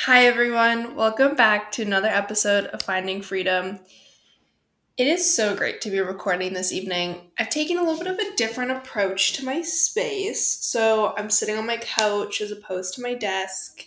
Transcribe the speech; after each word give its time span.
Hi, 0.00 0.26
everyone. 0.26 0.94
Welcome 0.94 1.36
back 1.36 1.72
to 1.72 1.82
another 1.82 2.08
episode 2.08 2.66
of 2.66 2.82
Finding 2.82 3.22
Freedom. 3.22 3.78
It 4.98 5.06
is 5.06 5.34
so 5.34 5.56
great 5.56 5.80
to 5.80 5.90
be 5.90 6.00
recording 6.00 6.52
this 6.52 6.70
evening. 6.70 7.30
I've 7.38 7.48
taken 7.48 7.78
a 7.78 7.82
little 7.82 7.98
bit 7.98 8.12
of 8.12 8.18
a 8.18 8.36
different 8.36 8.72
approach 8.72 9.32
to 9.32 9.44
my 9.46 9.62
space. 9.62 10.46
So 10.46 11.14
I'm 11.16 11.30
sitting 11.30 11.56
on 11.56 11.66
my 11.66 11.78
couch 11.78 12.42
as 12.42 12.52
opposed 12.52 12.92
to 12.94 13.02
my 13.02 13.14
desk. 13.14 13.86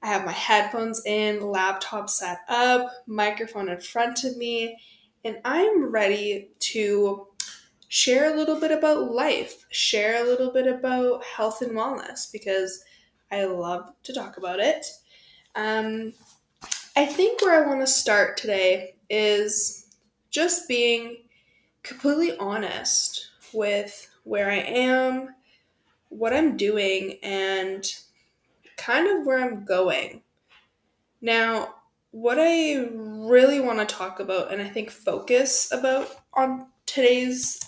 I 0.00 0.06
have 0.06 0.24
my 0.24 0.32
headphones 0.32 1.04
in, 1.04 1.40
laptop 1.40 2.08
set 2.08 2.42
up, 2.48 2.92
microphone 3.08 3.68
in 3.68 3.80
front 3.80 4.22
of 4.22 4.36
me, 4.36 4.78
and 5.24 5.38
I'm 5.44 5.90
ready 5.90 6.50
to 6.60 7.26
share 7.88 8.32
a 8.32 8.36
little 8.36 8.60
bit 8.60 8.70
about 8.70 9.10
life, 9.10 9.66
share 9.72 10.22
a 10.22 10.26
little 10.26 10.52
bit 10.52 10.68
about 10.68 11.24
health 11.24 11.62
and 11.62 11.72
wellness 11.72 12.30
because 12.30 12.84
I 13.32 13.44
love 13.46 13.90
to 14.04 14.12
talk 14.12 14.36
about 14.36 14.60
it. 14.60 14.86
Um, 15.54 16.12
I 16.96 17.06
think 17.06 17.42
where 17.42 17.62
I 17.62 17.66
want 17.66 17.80
to 17.80 17.86
start 17.86 18.36
today 18.36 18.94
is 19.08 19.86
just 20.30 20.68
being 20.68 21.18
completely 21.82 22.36
honest 22.38 23.30
with 23.52 24.08
where 24.24 24.50
I 24.50 24.58
am, 24.58 25.34
what 26.08 26.32
I'm 26.32 26.56
doing, 26.56 27.18
and 27.22 27.84
kind 28.76 29.06
of 29.08 29.26
where 29.26 29.38
I'm 29.38 29.64
going. 29.64 30.22
Now, 31.20 31.74
what 32.10 32.38
I 32.38 32.88
really 32.92 33.60
want 33.60 33.78
to 33.78 33.86
talk 33.86 34.20
about 34.20 34.52
and 34.52 34.60
I 34.60 34.68
think 34.68 34.90
focus 34.90 35.72
about 35.72 36.08
on 36.34 36.66
today's 36.84 37.58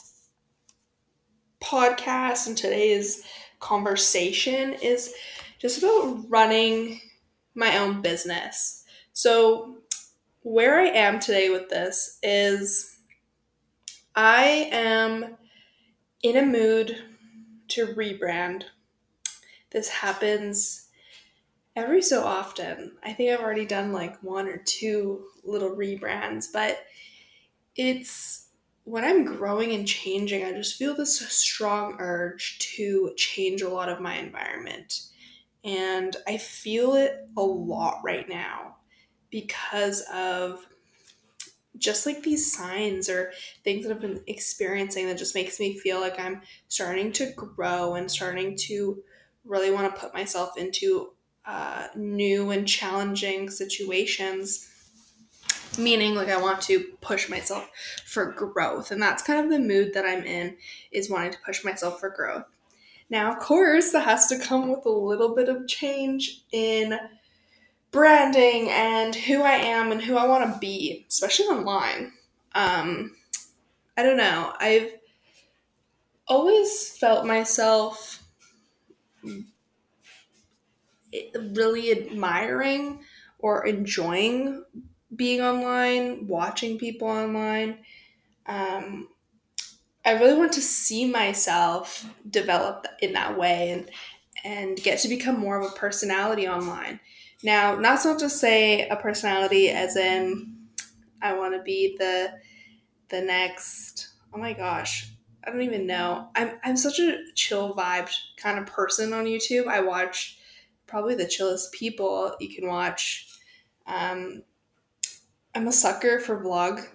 podcast 1.63 2.47
and 2.47 2.57
today's 2.57 3.25
conversation 3.61 4.75
is 4.75 5.15
just 5.59 5.79
about 5.79 6.27
running 6.29 7.01
my 7.55 7.79
own 7.79 8.03
business. 8.03 8.85
So, 9.13 9.79
where 10.43 10.79
I 10.79 10.89
am 10.89 11.21
today 11.21 11.49
with 11.49 11.71
this 11.71 12.19
is 12.23 12.99
I 14.15 14.69
am 14.71 15.37
in 16.23 16.37
a 16.37 16.45
mood 16.45 16.97
to 17.69 17.87
rebrand. 17.87 18.65
This 19.71 19.89
happens 19.89 20.89
every 21.77 22.03
so 22.03 22.25
often. 22.25 22.93
I 23.03 23.13
think 23.13 23.31
I've 23.31 23.41
already 23.41 23.67
done 23.67 23.93
like 23.93 24.23
one 24.23 24.47
or 24.47 24.59
two 24.59 25.25
little 25.43 25.71
rebrands, 25.75 26.47
but 26.53 26.85
it's 27.77 28.49
when 28.85 29.05
I'm 29.05 29.25
growing 29.25 29.73
and 29.73 29.89
changing, 29.89 30.45
I 30.45 30.53
just 30.53 30.77
feel 30.77 30.95
this 30.95 31.19
strong 31.19 31.97
urge 31.99 32.59
to 32.77 33.13
change 33.17 33.63
a 33.63 33.69
lot 33.69 33.89
of 33.89 34.01
my 34.01 34.17
environment. 34.17 35.09
And 35.65 36.15
I 36.29 36.37
feel 36.37 36.95
it 36.95 37.27
a 37.37 37.43
lot 37.43 38.01
right 38.05 38.29
now 38.29 38.77
because 39.31 40.03
of 40.13 40.65
just 41.79 42.07
like 42.07 42.23
these 42.23 42.53
signs 42.53 43.09
or 43.09 43.33
things 43.65 43.85
that 43.85 43.93
I've 43.93 44.01
been 44.01 44.23
experiencing 44.27 45.07
that 45.07 45.19
just 45.19 45.35
makes 45.35 45.59
me 45.59 45.79
feel 45.79 46.01
like 46.01 46.21
I'm 46.21 46.43
starting 46.69 47.13
to 47.13 47.33
grow 47.33 47.95
and 47.95 48.11
starting 48.11 48.57
to 48.59 49.03
really 49.45 49.71
want 49.71 49.93
to 49.93 50.01
put 50.01 50.15
myself 50.15 50.57
into 50.57 51.13
uh, 51.47 51.89
new 51.97 52.51
and 52.51 52.67
challenging 52.67 53.51
situations. 53.51 54.71
Meaning, 55.77 56.15
like, 56.15 56.29
I 56.29 56.41
want 56.41 56.63
to 56.63 56.85
push 57.01 57.29
myself 57.29 57.69
for 58.07 58.31
growth. 58.31 58.93
And 58.93 59.03
that's 59.03 59.25
kind 59.25 59.45
of 59.45 59.51
the 59.51 59.59
mood 59.59 59.93
that 59.95 60.07
I'm 60.07 60.23
in, 60.23 60.57
is 60.93 61.11
wanting 61.11 61.33
to 61.33 61.39
push 61.45 61.65
myself 61.65 61.99
for 61.99 62.11
growth. 62.11 62.45
Now, 63.11 63.33
of 63.33 63.39
course, 63.39 63.93
that 63.93 64.05
has 64.05 64.27
to 64.29 64.39
come 64.39 64.71
with 64.71 64.87
a 64.87 64.91
little 64.91 65.35
bit 65.35 65.49
of 65.49 65.69
change 65.69 66.43
in 66.53 66.99
branding 67.91 68.71
and 68.71 69.15
who 69.15 69.43
I 69.43 69.53
am 69.53 69.93
and 69.93 70.03
who 70.03 70.17
I 70.17 70.27
want 70.27 70.53
to 70.53 70.59
be, 70.59 71.07
especially 71.09 71.47
online. 71.47 72.13
Um, 72.55 73.17
I 73.97 74.03
don't 74.03 74.17
know. 74.17 74.53
I've 74.59 74.93
always 76.27 76.97
felt 76.99 77.27
myself 77.27 78.23
really 81.53 81.93
admiring 81.93 83.05
or 83.39 83.67
enjoying 83.67 84.65
being 85.15 85.41
online, 85.41 86.27
watching 86.27 86.79
people 86.79 87.09
online. 87.09 87.79
Um, 88.47 89.09
I 90.05 90.13
really 90.13 90.37
want 90.37 90.53
to 90.53 90.61
see 90.61 91.07
myself 91.07 92.07
develop 92.29 92.87
in 93.01 93.13
that 93.15 93.39
way 93.39 93.71
and 93.71 93.91
and 94.45 94.77
get 94.77 94.99
to 94.99 95.09
become 95.09 95.41
more 95.41 95.59
of 95.59 95.71
a 95.71 95.75
personality 95.75 96.47
online. 96.47 97.01
Now, 97.43 97.77
not 97.77 98.03
to 98.03 98.29
say 98.29 98.87
a 98.89 98.97
personality 98.97 99.71
as 99.71 99.97
in 99.97 100.55
I 101.23 101.33
want 101.33 101.55
to 101.55 101.63
be 101.63 101.97
the 101.99 102.33
the 103.09 103.21
next. 103.21 104.09
Oh 104.33 104.39
my 104.39 104.53
gosh, 104.53 105.11
I 105.45 105.51
don't 105.51 105.63
even 105.63 105.87
know. 105.87 106.29
I'm 106.35 106.59
I'm 106.63 106.77
such 106.77 106.99
a 106.99 107.19
chill 107.35 107.75
vibe 107.75 108.11
kind 108.37 108.59
of 108.59 108.67
person 108.67 109.13
on 109.13 109.25
YouTube. 109.25 109.67
I 109.67 109.81
watch 109.81 110.39
probably 110.87 111.15
the 111.15 111.27
chillest 111.27 111.73
people 111.73 112.37
you 112.41 112.55
can 112.55 112.69
watch. 112.69 113.29
Um, 113.87 114.43
I'm 115.55 115.69
a 115.69 115.73
sucker 115.73 116.19
for 116.21 116.43
vlog 116.43 116.87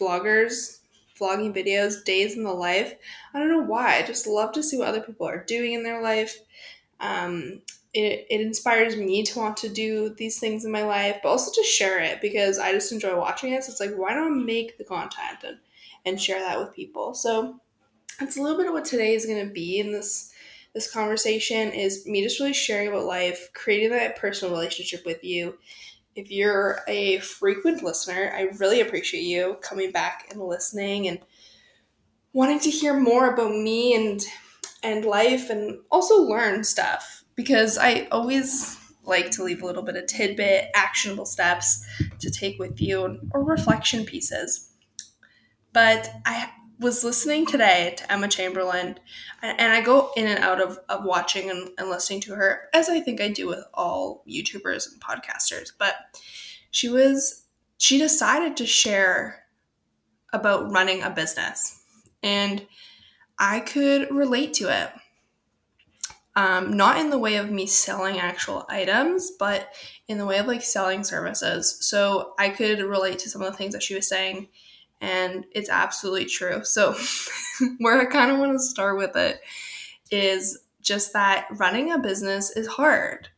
vloggers, 0.00 0.77
vlogging 1.18 1.54
videos, 1.54 2.04
days 2.04 2.36
in 2.36 2.44
the 2.44 2.52
life. 2.52 2.94
I 3.34 3.38
don't 3.38 3.50
know 3.50 3.62
why. 3.62 3.96
I 3.96 4.02
just 4.02 4.26
love 4.26 4.52
to 4.52 4.62
see 4.62 4.78
what 4.78 4.88
other 4.88 5.00
people 5.00 5.26
are 5.26 5.44
doing 5.44 5.74
in 5.74 5.82
their 5.82 6.02
life. 6.02 6.38
Um, 7.00 7.62
it, 7.94 8.26
it 8.30 8.40
inspires 8.40 8.96
me 8.96 9.22
to 9.24 9.38
want 9.38 9.56
to 9.58 9.68
do 9.68 10.14
these 10.16 10.38
things 10.38 10.64
in 10.64 10.72
my 10.72 10.84
life, 10.84 11.18
but 11.22 11.30
also 11.30 11.50
to 11.52 11.66
share 11.66 12.00
it 12.00 12.20
because 12.20 12.58
I 12.58 12.72
just 12.72 12.92
enjoy 12.92 13.16
watching 13.16 13.52
it. 13.52 13.64
So 13.64 13.70
it's 13.70 13.80
like, 13.80 13.94
why 13.94 14.14
don't 14.14 14.44
make 14.44 14.78
the 14.78 14.84
content 14.84 15.38
and, 15.42 15.58
and 16.04 16.20
share 16.20 16.40
that 16.40 16.58
with 16.58 16.74
people? 16.74 17.14
So 17.14 17.60
that's 18.20 18.36
a 18.36 18.42
little 18.42 18.58
bit 18.58 18.66
of 18.66 18.72
what 18.72 18.84
today 18.84 19.14
is 19.14 19.26
going 19.26 19.46
to 19.46 19.52
be 19.52 19.78
in 19.78 19.92
this 19.92 20.32
this 20.74 20.92
conversation 20.92 21.72
is 21.72 22.06
me 22.06 22.22
just 22.22 22.38
really 22.38 22.52
sharing 22.52 22.88
about 22.88 23.04
life, 23.04 23.48
creating 23.54 23.90
that 23.90 24.16
personal 24.16 24.54
relationship 24.54 25.04
with 25.06 25.24
you. 25.24 25.58
If 26.14 26.30
you're 26.30 26.80
a 26.88 27.18
frequent 27.20 27.82
listener, 27.82 28.32
I 28.34 28.56
really 28.58 28.80
appreciate 28.80 29.22
you 29.22 29.56
coming 29.62 29.92
back 29.92 30.26
and 30.30 30.40
listening 30.40 31.06
and 31.08 31.20
wanting 32.32 32.60
to 32.60 32.70
hear 32.70 32.98
more 32.98 33.32
about 33.32 33.52
me 33.52 33.94
and 33.94 34.20
and 34.82 35.04
life 35.04 35.50
and 35.50 35.80
also 35.90 36.22
learn 36.22 36.62
stuff 36.64 37.24
because 37.34 37.78
I 37.78 38.06
always 38.12 38.78
like 39.04 39.30
to 39.32 39.42
leave 39.42 39.62
a 39.62 39.66
little 39.66 39.82
bit 39.82 39.96
of 39.96 40.06
tidbit, 40.06 40.66
actionable 40.74 41.26
steps 41.26 41.84
to 42.20 42.30
take 42.30 42.58
with 42.58 42.80
you, 42.80 43.18
or 43.32 43.42
reflection 43.42 44.04
pieces. 44.04 44.70
But 45.72 46.10
I 46.26 46.50
was 46.78 47.02
listening 47.02 47.46
today 47.46 47.94
to 47.98 48.12
Emma 48.12 48.28
Chamberlain, 48.28 48.98
and 49.42 49.72
I 49.72 49.80
go 49.80 50.10
in 50.16 50.26
and 50.26 50.38
out 50.38 50.60
of, 50.60 50.78
of 50.88 51.04
watching 51.04 51.50
and, 51.50 51.70
and 51.78 51.88
listening 51.88 52.20
to 52.22 52.34
her, 52.34 52.68
as 52.72 52.88
I 52.88 53.00
think 53.00 53.20
I 53.20 53.28
do 53.28 53.48
with 53.48 53.64
all 53.74 54.24
YouTubers 54.28 54.90
and 54.90 55.00
podcasters. 55.00 55.72
But 55.76 55.94
she 56.70 56.88
was, 56.88 57.44
she 57.78 57.98
decided 57.98 58.56
to 58.58 58.66
share 58.66 59.44
about 60.32 60.70
running 60.70 61.02
a 61.02 61.10
business, 61.10 61.82
and 62.22 62.66
I 63.38 63.60
could 63.60 64.10
relate 64.10 64.54
to 64.54 64.68
it 64.68 64.90
um, 66.38 66.76
not 66.76 66.98
in 66.98 67.10
the 67.10 67.18
way 67.18 67.34
of 67.34 67.50
me 67.50 67.66
selling 67.66 68.20
actual 68.20 68.64
items, 68.68 69.32
but 69.32 69.74
in 70.06 70.18
the 70.18 70.24
way 70.24 70.38
of 70.38 70.46
like 70.46 70.62
selling 70.62 71.02
services. 71.02 71.78
So 71.80 72.34
I 72.38 72.50
could 72.50 72.78
relate 72.78 73.18
to 73.20 73.28
some 73.28 73.42
of 73.42 73.50
the 73.50 73.58
things 73.58 73.72
that 73.72 73.82
she 73.82 73.96
was 73.96 74.08
saying, 74.08 74.46
and 75.00 75.44
it's 75.52 75.70
absolutely 75.70 76.26
true. 76.26 76.64
So, 76.64 76.96
where 77.78 78.00
I 78.00 78.04
kind 78.06 78.30
of 78.30 78.38
want 78.38 78.52
to 78.52 78.58
start 78.58 78.98
with 78.98 79.16
it 79.16 79.40
is 80.10 80.58
just 80.80 81.12
that 81.12 81.46
running 81.52 81.92
a 81.92 81.98
business 81.98 82.50
is 82.50 82.66
hard. 82.66 83.28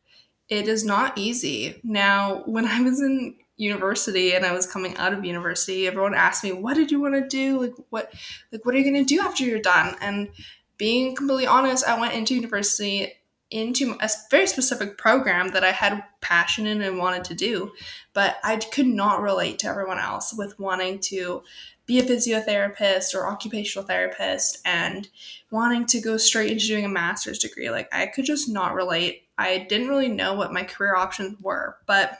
It 0.49 0.67
is 0.67 0.83
not 0.83 1.17
easy. 1.17 1.79
Now, 1.83 2.43
when 2.45 2.65
I 2.65 2.81
was 2.81 3.01
in 3.01 3.35
university 3.57 4.33
and 4.33 4.45
I 4.45 4.53
was 4.53 4.65
coming 4.65 4.97
out 4.97 5.13
of 5.13 5.23
university, 5.23 5.87
everyone 5.87 6.15
asked 6.15 6.43
me, 6.43 6.51
"What 6.51 6.75
did 6.75 6.91
you 6.91 6.99
want 6.99 7.13
to 7.13 7.27
do? 7.27 7.61
Like 7.61 7.73
what 7.89 8.13
like 8.51 8.65
what 8.65 8.75
are 8.75 8.77
you 8.77 8.89
going 8.89 9.05
to 9.05 9.15
do 9.15 9.21
after 9.21 9.43
you're 9.43 9.59
done?" 9.59 9.95
And 10.01 10.29
being 10.77 11.15
completely 11.15 11.47
honest, 11.47 11.85
I 11.85 11.99
went 11.99 12.13
into 12.13 12.33
university 12.35 13.13
into 13.51 13.95
a 13.99 14.09
very 14.29 14.47
specific 14.47 14.97
program 14.97 15.49
that 15.49 15.63
I 15.63 15.71
had 15.71 16.03
passion 16.21 16.65
in 16.65 16.81
and 16.81 16.97
wanted 16.97 17.25
to 17.25 17.35
do, 17.35 17.73
but 18.13 18.37
I 18.43 18.55
could 18.55 18.87
not 18.87 19.21
relate 19.21 19.59
to 19.59 19.67
everyone 19.67 19.99
else 19.99 20.33
with 20.33 20.57
wanting 20.59 20.99
to 21.01 21.43
be 21.85 21.99
a 21.99 22.03
physiotherapist 22.03 23.13
or 23.13 23.27
occupational 23.27 23.85
therapist 23.85 24.59
and 24.65 25.09
wanting 25.51 25.85
to 25.87 25.99
go 25.99 26.15
straight 26.15 26.51
into 26.51 26.67
doing 26.67 26.85
a 26.85 26.89
master's 26.89 27.39
degree. 27.39 27.69
Like 27.69 27.89
I 27.91 28.05
could 28.07 28.25
just 28.25 28.47
not 28.47 28.75
relate. 28.75 29.23
I 29.37 29.65
didn't 29.69 29.89
really 29.89 30.07
know 30.07 30.33
what 30.33 30.53
my 30.53 30.63
career 30.63 30.95
options 30.95 31.41
were, 31.41 31.77
but 31.85 32.17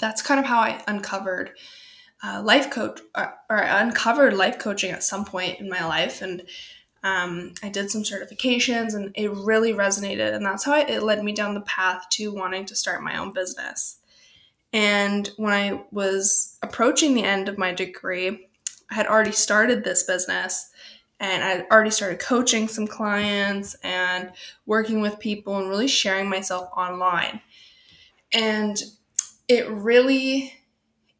that's 0.00 0.22
kind 0.22 0.40
of 0.40 0.46
how 0.46 0.58
I 0.58 0.82
uncovered 0.88 1.52
uh, 2.24 2.42
life 2.42 2.70
coach 2.70 3.00
or, 3.14 3.22
uh, 3.22 3.30
or 3.50 3.58
uncovered 3.58 4.34
life 4.34 4.58
coaching 4.58 4.90
at 4.90 5.04
some 5.04 5.24
point 5.24 5.60
in 5.60 5.68
my 5.68 5.84
life 5.84 6.22
and 6.22 6.42
Um, 7.04 7.52
I 7.62 7.68
did 7.68 7.90
some 7.90 8.02
certifications 8.02 8.94
and 8.94 9.12
it 9.14 9.30
really 9.30 9.74
resonated. 9.74 10.34
And 10.34 10.44
that's 10.44 10.64
how 10.64 10.72
I, 10.72 10.80
it 10.80 11.02
led 11.02 11.22
me 11.22 11.32
down 11.32 11.54
the 11.54 11.60
path 11.60 12.06
to 12.12 12.32
wanting 12.32 12.64
to 12.66 12.74
start 12.74 13.02
my 13.02 13.18
own 13.18 13.32
business. 13.32 13.98
And 14.72 15.30
when 15.36 15.52
I 15.52 15.84
was 15.92 16.58
approaching 16.62 17.14
the 17.14 17.22
end 17.22 17.48
of 17.48 17.58
my 17.58 17.72
degree, 17.72 18.48
I 18.90 18.94
had 18.94 19.06
already 19.06 19.32
started 19.32 19.84
this 19.84 20.04
business 20.04 20.70
and 21.20 21.44
I 21.44 21.66
already 21.70 21.90
started 21.90 22.20
coaching 22.20 22.68
some 22.68 22.86
clients 22.86 23.76
and 23.84 24.32
working 24.64 25.02
with 25.02 25.18
people 25.18 25.58
and 25.58 25.68
really 25.68 25.88
sharing 25.88 26.28
myself 26.28 26.70
online. 26.74 27.40
And 28.32 28.82
it 29.46 29.68
really 29.68 30.54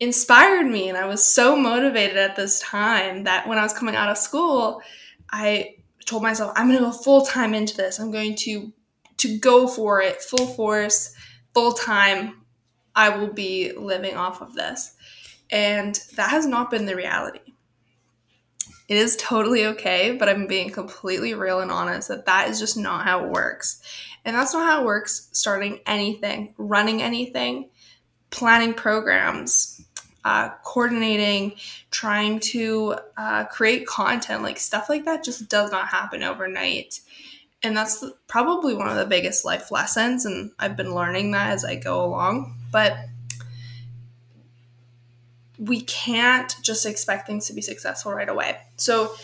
inspired 0.01 0.67
me 0.67 0.89
and 0.89 0.99
I 0.99 1.07
was 1.07 1.25
so 1.25 1.55
motivated 1.55 2.17
at 2.17 2.37
this 2.37 2.59
time 2.61 3.25
that 3.25 3.47
when 3.47 3.59
I 3.59 3.63
was 3.63 3.73
coming 3.75 3.95
out 3.95 4.11
of 4.11 4.19
school, 4.19 4.83
I 5.35 5.75
told 6.07 6.23
myself 6.23 6.53
I'm 6.55 6.69
going 6.69 6.79
to 6.79 6.85
go 6.85 6.93
full 6.93 7.23
time 7.23 7.55
into 7.55 7.77
this. 7.77 7.99
I'm 7.99 8.13
going 8.13 8.37
to 8.37 8.73
to 9.17 9.39
go 9.39 9.67
for 9.67 10.01
it 10.01 10.23
full 10.23 10.47
force, 10.47 11.13
full 11.53 11.73
time. 11.73 12.43
I 12.95 13.09
will 13.09 13.33
be 13.33 13.73
living 13.73 14.17
off 14.17 14.41
of 14.41 14.55
this. 14.55 14.95
And 15.51 15.99
that 16.15 16.31
has 16.31 16.47
not 16.47 16.71
been 16.71 16.87
the 16.87 16.95
reality. 16.95 17.41
It 18.87 18.97
is 18.97 19.17
totally 19.17 19.67
okay, 19.67 20.13
but 20.17 20.29
I'm 20.29 20.47
being 20.47 20.71
completely 20.71 21.35
real 21.35 21.61
and 21.61 21.71
honest 21.71 22.09
that 22.09 22.27
that 22.27 22.49
is 22.49 22.61
just 22.61 22.77
not 22.77 23.05
how 23.05 23.25
it 23.25 23.33
works. 23.33 23.83
And 24.25 24.37
that's 24.37 24.55
not 24.55 24.67
how 24.67 24.83
it 24.83 24.87
works 24.87 25.31
starting 25.33 25.81
anything, 25.87 26.55
running 26.59 27.03
anything, 27.03 27.71
planning 28.31 28.75
programs, 28.75 29.85
uh, 30.25 30.51
coordinating, 30.65 31.55
trying 31.91 32.41
to 32.41 32.97
uh, 33.17 33.45
create 33.45 33.87
content, 33.87 34.43
like 34.43 34.59
stuff 34.59 34.89
like 34.89 35.05
that 35.05 35.23
just 35.23 35.49
does 35.49 35.71
not 35.71 35.89
happen 35.89 36.23
overnight. 36.23 37.01
And 37.63 37.77
that's 37.77 38.05
probably 38.27 38.75
one 38.75 38.89
of 38.89 38.97
the 38.97 39.07
biggest 39.07 39.45
life 39.45 39.71
lessons. 39.71 40.25
And 40.27 40.53
I've 40.59 40.77
been 40.77 40.95
learning 40.95 41.31
that 41.33 41.51
as 41.51 41.65
I 41.65 41.77
go 41.77 42.05
along. 42.05 42.55
But 42.71 42.97
we 45.59 45.81
can't 45.83 46.55
just 46.63 46.85
expect 46.85 47.27
things 47.27 47.47
to 47.47 47.53
be 47.53 47.63
successful 47.63 48.13
right 48.13 48.29
away. 48.29 48.59
So, 48.77 49.15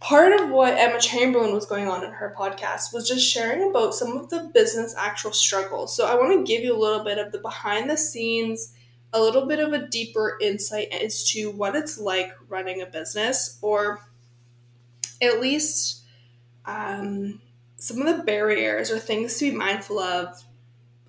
part 0.00 0.38
of 0.40 0.50
what 0.50 0.76
Emma 0.76 0.98
Chamberlain 1.00 1.54
was 1.54 1.64
going 1.64 1.86
on 1.86 2.02
in 2.04 2.10
her 2.10 2.34
podcast 2.36 2.92
was 2.92 3.08
just 3.08 3.24
sharing 3.24 3.70
about 3.70 3.94
some 3.94 4.16
of 4.16 4.30
the 4.30 4.50
business 4.52 4.94
actual 4.98 5.32
struggles. 5.32 5.94
So, 5.96 6.06
I 6.06 6.16
want 6.16 6.32
to 6.32 6.52
give 6.52 6.64
you 6.64 6.76
a 6.76 6.78
little 6.78 7.04
bit 7.04 7.18
of 7.18 7.32
the 7.32 7.38
behind 7.38 7.88
the 7.88 7.96
scenes, 7.96 8.74
a 9.12 9.20
little 9.20 9.46
bit 9.46 9.60
of 9.60 9.72
a 9.72 9.86
deeper 9.86 10.38
insight 10.40 10.88
as 10.92 11.24
to 11.32 11.50
what 11.50 11.76
it's 11.76 11.98
like 11.98 12.32
running 12.48 12.80
a 12.82 12.86
business, 12.86 13.58
or 13.62 14.00
at 15.20 15.40
least 15.40 16.02
um, 16.64 17.40
some 17.76 18.00
of 18.02 18.16
the 18.16 18.22
barriers 18.22 18.90
or 18.90 18.98
things 18.98 19.38
to 19.38 19.50
be 19.50 19.56
mindful 19.56 19.98
of 19.98 20.42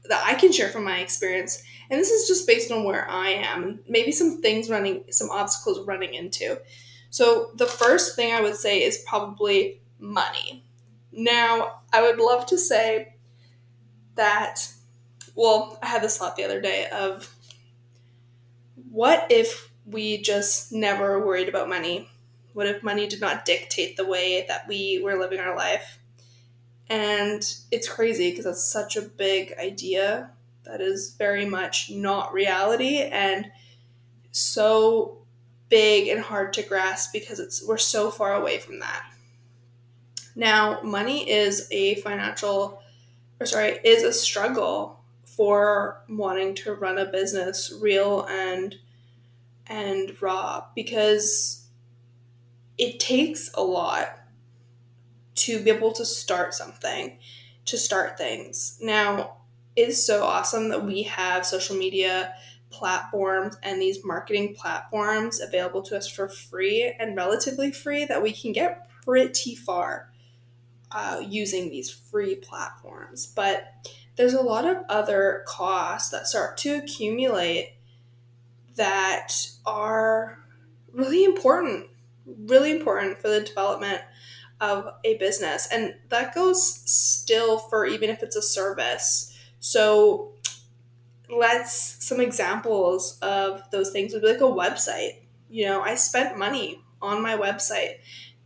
that 0.10 0.24
I 0.26 0.36
can 0.36 0.52
share 0.52 0.70
from 0.70 0.84
my 0.84 1.00
experience 1.00 1.64
and 1.90 2.00
this 2.00 2.10
is 2.10 2.28
just 2.28 2.48
based 2.48 2.72
on 2.72 2.84
where 2.84 3.08
I 3.10 3.30
am, 3.30 3.80
maybe 3.88 4.12
some 4.12 4.42
things 4.42 4.70
running, 4.70 5.04
some 5.12 5.30
obstacles 5.30 5.86
running 5.86 6.14
into. 6.14 6.60
So, 7.10 7.52
the 7.56 7.68
first 7.68 8.16
thing 8.16 8.34
I 8.34 8.42
would 8.42 8.56
say 8.56 8.82
is 8.82 9.04
probably 9.06 9.82
money. 10.00 10.66
Now, 11.12 11.82
I 11.92 12.02
would 12.02 12.18
love 12.18 12.48
to 12.48 12.58
say 12.58 13.16
that, 14.16 14.68
well, 15.36 15.78
I 15.84 15.88
had 15.88 16.02
this 16.02 16.18
thought 16.18 16.36
the 16.36 16.44
other 16.44 16.62
day 16.62 16.88
of 16.92 17.33
what 18.90 19.28
if 19.30 19.72
we 19.86 20.22
just 20.22 20.72
never 20.72 21.26
worried 21.26 21.50
about 21.50 21.70
money? 21.70 22.10
What 22.54 22.68
if 22.68 22.84
money 22.84 23.08
did 23.08 23.22
not 23.22 23.46
dictate 23.46 23.98
the 23.98 24.06
way 24.06 24.46
that 24.48 24.68
we 24.68 25.02
were 25.04 25.18
living 25.18 25.40
our 25.40 25.56
life? 25.56 26.00
And 26.88 27.44
it's 27.72 27.90
crazy 27.90 28.30
because 28.30 28.46
that's 28.46 28.64
such 28.64 28.96
a 28.96 29.02
big 29.02 29.54
idea 29.58 30.32
that 30.64 30.82
is 30.82 31.16
very 31.18 31.46
much 31.46 31.90
not 31.90 32.34
reality 32.34 33.00
and 33.00 33.52
so 34.32 35.20
big 35.70 36.08
and 36.08 36.22
hard 36.22 36.54
to 36.54 36.62
grasp 36.62 37.12
because 37.12 37.40
it's 37.40 37.66
we're 37.66 37.78
so 37.78 38.12
far 38.12 38.36
away 38.36 38.60
from 38.60 38.80
that. 38.80 39.04
Now, 40.36 40.82
money 40.82 41.30
is 41.30 41.68
a 41.72 41.96
financial 41.96 42.82
or 43.40 43.46
sorry, 43.46 43.80
is 43.84 44.04
a 44.04 44.14
struggle 44.14 45.03
for 45.36 46.04
wanting 46.10 46.56
to 46.56 46.74
run 46.74 46.98
a 46.98 47.06
business 47.06 47.74
real 47.82 48.26
and 48.30 48.76
and 49.68 50.22
raw 50.22 50.66
because 50.76 51.68
it 52.78 53.00
takes 53.00 53.52
a 53.54 53.64
lot 53.64 54.20
to 55.36 55.64
be 55.64 55.72
able 55.72 55.94
to 55.94 56.06
start 56.06 56.54
something, 56.54 57.18
to 57.66 57.78
start 57.78 58.18
things. 58.18 58.78
Now, 58.82 59.38
it 59.76 59.90
is 59.90 60.06
so 60.06 60.24
awesome 60.24 60.70
that 60.70 60.86
we 60.86 61.04
have 61.04 61.46
social 61.46 61.76
media 61.76 62.34
platforms 62.70 63.56
and 63.64 63.82
these 63.82 64.04
marketing 64.04 64.56
platforms 64.56 65.40
available 65.40 65.82
to 65.84 65.98
us 65.98 66.08
for 66.08 66.28
free 66.28 66.94
and 67.00 67.16
relatively 67.16 67.72
free 67.72 68.06
that 68.06 68.22
we 68.22 68.32
can 68.32 68.52
get 68.52 68.90
pretty 69.04 69.56
far 69.56 70.12
uh, 70.92 71.22
using 71.28 71.70
these 71.70 71.90
free 71.90 72.36
platforms. 72.36 73.26
But 73.28 73.66
there's 74.15 74.33
a 74.33 74.42
lot 74.42 74.65
of 74.65 74.83
other 74.89 75.44
costs 75.48 76.10
that 76.12 76.27
start 76.27 76.57
to 76.57 76.75
accumulate 76.75 77.75
that 78.75 79.33
are 79.65 80.39
really 80.92 81.24
important, 81.24 81.88
really 82.25 82.71
important 82.71 83.19
for 83.19 83.30
the 83.30 83.42
development 83.42 84.01
of 84.62 84.88
a 85.04 85.18
business. 85.18 85.68
And 85.71 85.95
that 86.10 86.33
goes 86.33 86.63
still 86.63 87.57
for 87.57 87.86
even 87.86 88.10
if 88.10 88.24
it's 88.24 88.36
a 88.36 88.42
service 88.42 89.33
so 89.63 90.33
let's 91.30 91.71
some 92.06 92.19
examples 92.19 93.18
of 93.21 93.63
those 93.71 93.92
things 93.92 94.12
would 94.12 94.21
be 94.21 94.27
like 94.27 94.42
a 94.42 94.44
website. 94.44 95.21
You 95.50 95.68
know, 95.68 95.81
I 95.81 95.95
spent 95.95 96.38
money 96.38 96.83
on 97.01 97.24
my 97.24 97.38
website 97.38 98.00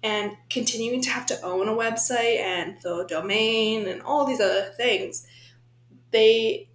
and 0.03 0.37
continuing 0.51 1.01
to 1.01 1.09
have 1.09 1.25
to 1.25 1.41
own 1.41 1.67
a 1.67 1.71
website 1.71 2.37
and 2.37 2.77
the 2.83 3.03
domain 3.09 3.87
and 3.87 4.03
all 4.03 4.25
these 4.25 4.39
other 4.39 4.71
things, 4.77 5.25
they 6.17 6.69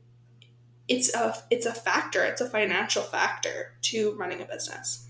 it's 0.88 1.14
a 1.14 1.36
it's 1.50 1.66
a 1.66 1.72
factor, 1.72 2.24
it's 2.24 2.40
a 2.40 2.48
financial 2.48 3.02
factor 3.02 3.74
to 3.82 4.12
running 4.12 4.40
a 4.40 4.44
business. 4.44 5.06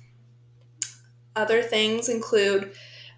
Other 1.36 1.62
things 1.62 2.08
include 2.08 2.72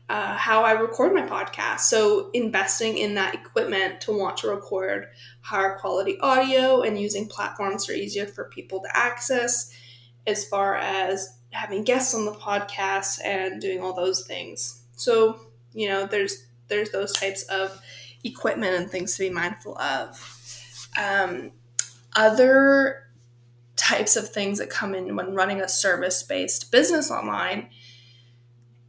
uh, 0.09 0.37
how 0.37 0.63
I 0.63 0.73
record 0.73 1.15
my 1.15 1.23
podcast. 1.23 1.81
So, 1.81 2.31
investing 2.33 2.99
in 2.99 3.15
that 3.15 3.35
equipment 3.35 4.01
to 4.03 4.17
want 4.17 4.37
to 4.39 4.49
record 4.49 5.09
higher 5.41 5.79
quality 5.79 6.19
audio 6.21 6.83
and 6.83 7.01
using 7.01 7.27
platforms 7.27 7.87
that 7.87 7.95
are 7.95 7.97
easier 7.97 8.27
for 8.27 8.45
people 8.45 8.81
to 8.81 8.97
access, 8.97 9.73
as 10.27 10.47
far 10.47 10.77
as 10.77 11.39
having 11.51 11.85
guests 11.85 12.15
on 12.15 12.25
the 12.25 12.33
podcast 12.33 13.21
and 13.25 13.61
doing 13.61 13.81
all 13.81 13.95
those 13.95 14.27
things. 14.27 14.83
So, 14.97 15.41
you 15.73 15.89
know, 15.89 16.07
there's 16.07 16.45
there's 16.69 16.91
those 16.91 17.19
types 17.19 17.45
of 17.45 17.81
equipment 18.25 18.75
and 18.75 18.91
things 18.91 19.17
to 19.17 19.25
be 19.25 19.31
mindful 19.31 19.77
of. 19.79 20.19
Um, 20.99 21.53
other 22.15 23.05
types 23.77 24.17
of 24.17 24.29
things 24.29 24.59
that 24.59 24.71
come 24.71 24.95
in 24.95 25.17
when 25.17 25.35
running 25.35 25.61
a 25.61 25.69
service 25.69 26.23
based 26.23 26.71
business 26.71 27.11
online 27.11 27.69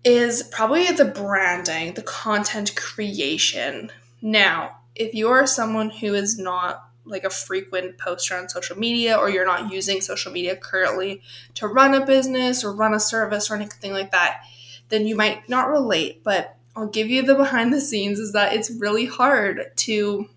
is 0.04 0.44
probably 0.44 0.86
the 0.92 1.06
branding, 1.06 1.96
the 1.96 2.04
content 2.04 2.76
creation. 2.76 3.92
Now, 4.22 4.78
if 4.94 5.14
you're 5.14 5.48
someone 5.48 5.90
who 5.90 6.14
is 6.14 6.38
not 6.38 6.88
like 7.06 7.24
a 7.24 7.30
frequent 7.30 7.98
poster 7.98 8.36
on 8.36 8.50
social 8.50 8.78
media 8.78 9.18
or 9.18 9.30
you're 9.30 9.46
not 9.46 9.72
using 9.72 10.02
social 10.02 10.32
media 10.32 10.56
currently 10.56 11.22
to 11.56 11.68
run 11.68 11.94
a 11.94 12.06
business 12.06 12.64
or 12.64 12.72
run 12.72 12.94
a 12.94 13.00
service 13.00 13.50
or 13.50 13.56
anything 13.56 13.94
like 13.94 14.12
that, 14.12 14.42
then 14.90 15.08
you 15.08 15.16
might 15.16 15.48
not 15.50 15.70
relate. 15.70 16.24
But 16.24 16.56
I'll 16.76 16.88
give 16.88 17.10
you 17.10 17.24
the 17.24 17.36
behind 17.36 17.74
the 17.74 17.82
scenes 17.82 18.20
is 18.20 18.34
that 18.34 18.54
it's 18.54 18.70
really 18.70 19.06
hard 19.06 19.72
to 19.78 20.30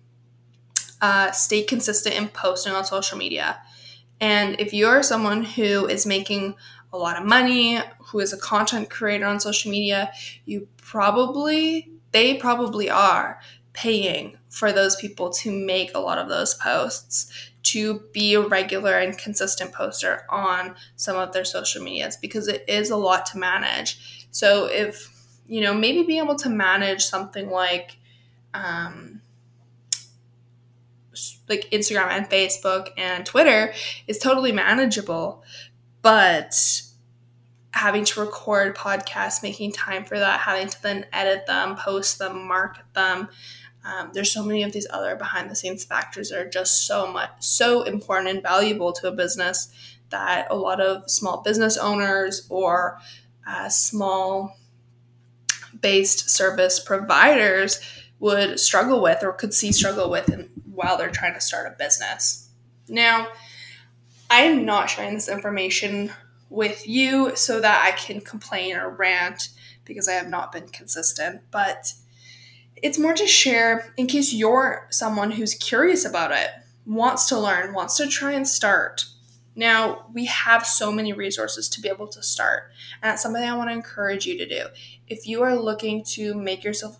uh, 1.01 1.31
stay 1.31 1.63
consistent 1.63 2.15
in 2.15 2.27
posting 2.27 2.73
on 2.73 2.85
social 2.85 3.17
media. 3.17 3.61
And 4.19 4.59
if 4.59 4.73
you're 4.73 5.01
someone 5.03 5.43
who 5.43 5.87
is 5.87 6.05
making 6.05 6.55
a 6.91 6.97
lot 6.97 7.17
of 7.17 7.25
money, 7.25 7.79
who 7.99 8.19
is 8.19 8.33
a 8.33 8.37
content 8.37 8.89
creator 8.89 9.25
on 9.25 9.39
social 9.39 9.71
media, 9.71 10.11
you 10.45 10.67
probably, 10.77 11.91
they 12.11 12.35
probably 12.35 12.89
are 12.89 13.39
paying 13.73 14.37
for 14.49 14.71
those 14.71 14.95
people 14.95 15.29
to 15.29 15.51
make 15.51 15.93
a 15.93 15.99
lot 15.99 16.17
of 16.17 16.27
those 16.27 16.55
posts, 16.55 17.31
to 17.61 18.01
be 18.13 18.33
a 18.33 18.41
regular 18.41 18.97
and 18.97 19.17
consistent 19.17 19.71
poster 19.71 20.25
on 20.29 20.75
some 20.95 21.15
of 21.15 21.31
their 21.33 21.45
social 21.45 21.83
medias 21.83 22.17
because 22.17 22.47
it 22.47 22.65
is 22.67 22.89
a 22.89 22.97
lot 22.97 23.25
to 23.27 23.37
manage. 23.37 24.27
So 24.31 24.65
if, 24.65 25.13
you 25.47 25.61
know, 25.61 25.73
maybe 25.73 26.03
being 26.03 26.23
able 26.23 26.35
to 26.37 26.49
manage 26.49 27.05
something 27.05 27.49
like, 27.49 27.97
um, 28.53 29.08
like 31.49 31.69
Instagram 31.71 32.09
and 32.09 32.29
Facebook 32.29 32.89
and 32.97 33.25
Twitter 33.25 33.73
is 34.07 34.17
totally 34.17 34.51
manageable 34.51 35.43
but 36.01 36.81
having 37.71 38.03
to 38.03 38.19
record 38.19 38.75
podcasts, 38.75 39.43
making 39.43 39.71
time 39.71 40.03
for 40.03 40.17
that, 40.17 40.39
having 40.39 40.67
to 40.67 40.81
then 40.81 41.05
edit 41.13 41.45
them, 41.45 41.75
post 41.75 42.19
them, 42.19 42.47
market 42.47 42.83
them. 42.93 43.29
Um, 43.85 44.11
there's 44.13 44.31
so 44.31 44.43
many 44.43 44.63
of 44.63 44.71
these 44.71 44.87
other 44.89 45.15
behind 45.15 45.49
the 45.49 45.55
scenes 45.55 45.83
factors 45.85 46.29
that 46.29 46.39
are 46.39 46.49
just 46.49 46.85
so 46.85 47.07
much 47.11 47.29
so 47.39 47.83
important 47.83 48.29
and 48.29 48.43
valuable 48.43 48.91
to 48.93 49.07
a 49.07 49.11
business 49.11 49.69
that 50.09 50.47
a 50.49 50.55
lot 50.55 50.81
of 50.81 51.09
small 51.09 51.41
business 51.41 51.77
owners 51.77 52.45
or 52.49 52.99
uh, 53.47 53.69
small 53.69 54.57
based 55.79 56.29
service 56.29 56.79
providers 56.79 57.79
would 58.19 58.59
struggle 58.59 59.01
with 59.01 59.23
or 59.23 59.31
could 59.31 59.53
see 59.53 59.71
struggle 59.71 60.09
with 60.09 60.29
in, 60.29 60.49
while 60.79 60.97
they're 60.97 61.11
trying 61.11 61.33
to 61.33 61.41
start 61.41 61.67
a 61.67 61.75
business. 61.77 62.49
Now, 62.87 63.27
I 64.29 64.43
am 64.43 64.63
not 64.63 64.89
sharing 64.89 65.13
this 65.13 65.27
information 65.27 66.11
with 66.49 66.87
you 66.87 67.35
so 67.35 67.59
that 67.59 67.85
I 67.85 67.91
can 67.97 68.21
complain 68.21 68.77
or 68.77 68.89
rant 68.89 69.49
because 69.83 70.07
I 70.07 70.13
have 70.13 70.29
not 70.29 70.53
been 70.53 70.69
consistent, 70.69 71.41
but 71.51 71.93
it's 72.77 72.97
more 72.97 73.13
to 73.13 73.27
share 73.27 73.93
in 73.97 74.07
case 74.07 74.31
you're 74.31 74.87
someone 74.89 75.31
who's 75.31 75.53
curious 75.53 76.05
about 76.05 76.31
it, 76.31 76.49
wants 76.85 77.27
to 77.27 77.37
learn, 77.37 77.73
wants 77.73 77.97
to 77.97 78.07
try 78.07 78.31
and 78.31 78.47
start. 78.47 79.03
Now, 79.55 80.05
we 80.13 80.25
have 80.27 80.65
so 80.65 80.93
many 80.93 81.11
resources 81.11 81.67
to 81.69 81.81
be 81.81 81.89
able 81.89 82.07
to 82.07 82.23
start, 82.23 82.71
and 83.01 83.11
that's 83.11 83.21
something 83.21 83.43
I 83.43 83.57
want 83.57 83.69
to 83.69 83.73
encourage 83.73 84.25
you 84.25 84.37
to 84.37 84.47
do. 84.47 84.67
If 85.07 85.27
you 85.27 85.41
are 85.43 85.57
looking 85.57 86.05
to 86.11 86.33
make 86.33 86.63
yourself 86.63 86.99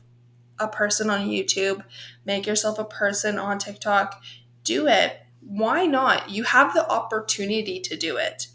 a 0.59 0.67
person 0.67 1.09
on 1.09 1.27
YouTube, 1.27 1.83
make 2.25 2.45
yourself 2.45 2.79
a 2.79 2.85
person 2.85 3.37
on 3.39 3.57
TikTok, 3.59 4.21
do 4.63 4.87
it. 4.87 5.17
Why 5.41 5.85
not? 5.85 6.29
You 6.29 6.43
have 6.43 6.73
the 6.73 6.89
opportunity 6.89 7.79
to 7.81 7.95
do 7.95 8.17
it. 8.17 8.47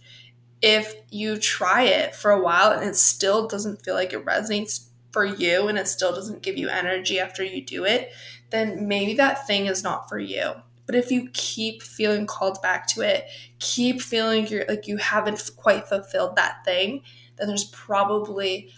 If 0.62 0.94
you 1.10 1.36
try 1.36 1.82
it 1.82 2.14
for 2.14 2.30
a 2.30 2.42
while 2.42 2.72
and 2.72 2.88
it 2.88 2.96
still 2.96 3.48
doesn't 3.48 3.84
feel 3.84 3.94
like 3.94 4.12
it 4.12 4.24
resonates 4.24 4.88
for 5.12 5.24
you 5.24 5.68
and 5.68 5.78
it 5.78 5.88
still 5.88 6.14
doesn't 6.14 6.42
give 6.42 6.56
you 6.56 6.68
energy 6.68 7.18
after 7.18 7.44
you 7.44 7.64
do 7.64 7.84
it, 7.84 8.12
then 8.50 8.88
maybe 8.88 9.14
that 9.14 9.46
thing 9.46 9.66
is 9.66 9.82
not 9.82 10.08
for 10.08 10.18
you. 10.18 10.52
But 10.86 10.94
if 10.94 11.10
you 11.10 11.30
keep 11.32 11.82
feeling 11.82 12.26
called 12.26 12.60
back 12.62 12.86
to 12.88 13.00
it, 13.00 13.26
keep 13.58 14.02
feeling 14.02 14.46
you're 14.46 14.66
like 14.68 14.86
you 14.86 14.98
haven't 14.98 15.50
quite 15.56 15.88
fulfilled 15.88 16.36
that 16.36 16.64
thing, 16.64 17.02
then 17.36 17.48
there's 17.48 17.64
probably 17.64 18.70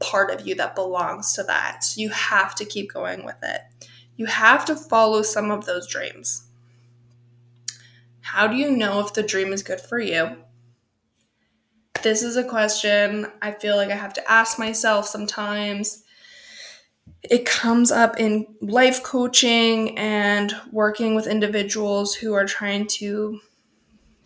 part 0.00 0.30
of 0.30 0.46
you 0.46 0.54
that 0.56 0.74
belongs 0.74 1.34
to 1.34 1.42
that. 1.44 1.84
So 1.84 2.00
you 2.00 2.08
have 2.10 2.54
to 2.56 2.64
keep 2.64 2.92
going 2.92 3.24
with 3.24 3.36
it. 3.42 3.60
You 4.16 4.26
have 4.26 4.64
to 4.66 4.76
follow 4.76 5.22
some 5.22 5.50
of 5.50 5.66
those 5.66 5.86
dreams. 5.86 6.44
How 8.20 8.46
do 8.46 8.56
you 8.56 8.70
know 8.70 9.00
if 9.00 9.14
the 9.14 9.22
dream 9.22 9.52
is 9.52 9.62
good 9.62 9.80
for 9.80 9.98
you? 9.98 10.36
This 12.02 12.22
is 12.22 12.36
a 12.36 12.44
question 12.44 13.26
I 13.42 13.52
feel 13.52 13.76
like 13.76 13.90
I 13.90 13.96
have 13.96 14.14
to 14.14 14.30
ask 14.30 14.58
myself 14.58 15.06
sometimes 15.06 16.04
it 17.22 17.44
comes 17.44 17.90
up 17.90 18.18
in 18.18 18.46
life 18.60 19.02
coaching 19.02 19.96
and 19.98 20.54
working 20.72 21.14
with 21.14 21.26
individuals 21.26 22.14
who 22.14 22.32
are 22.32 22.46
trying 22.46 22.86
to 22.86 23.40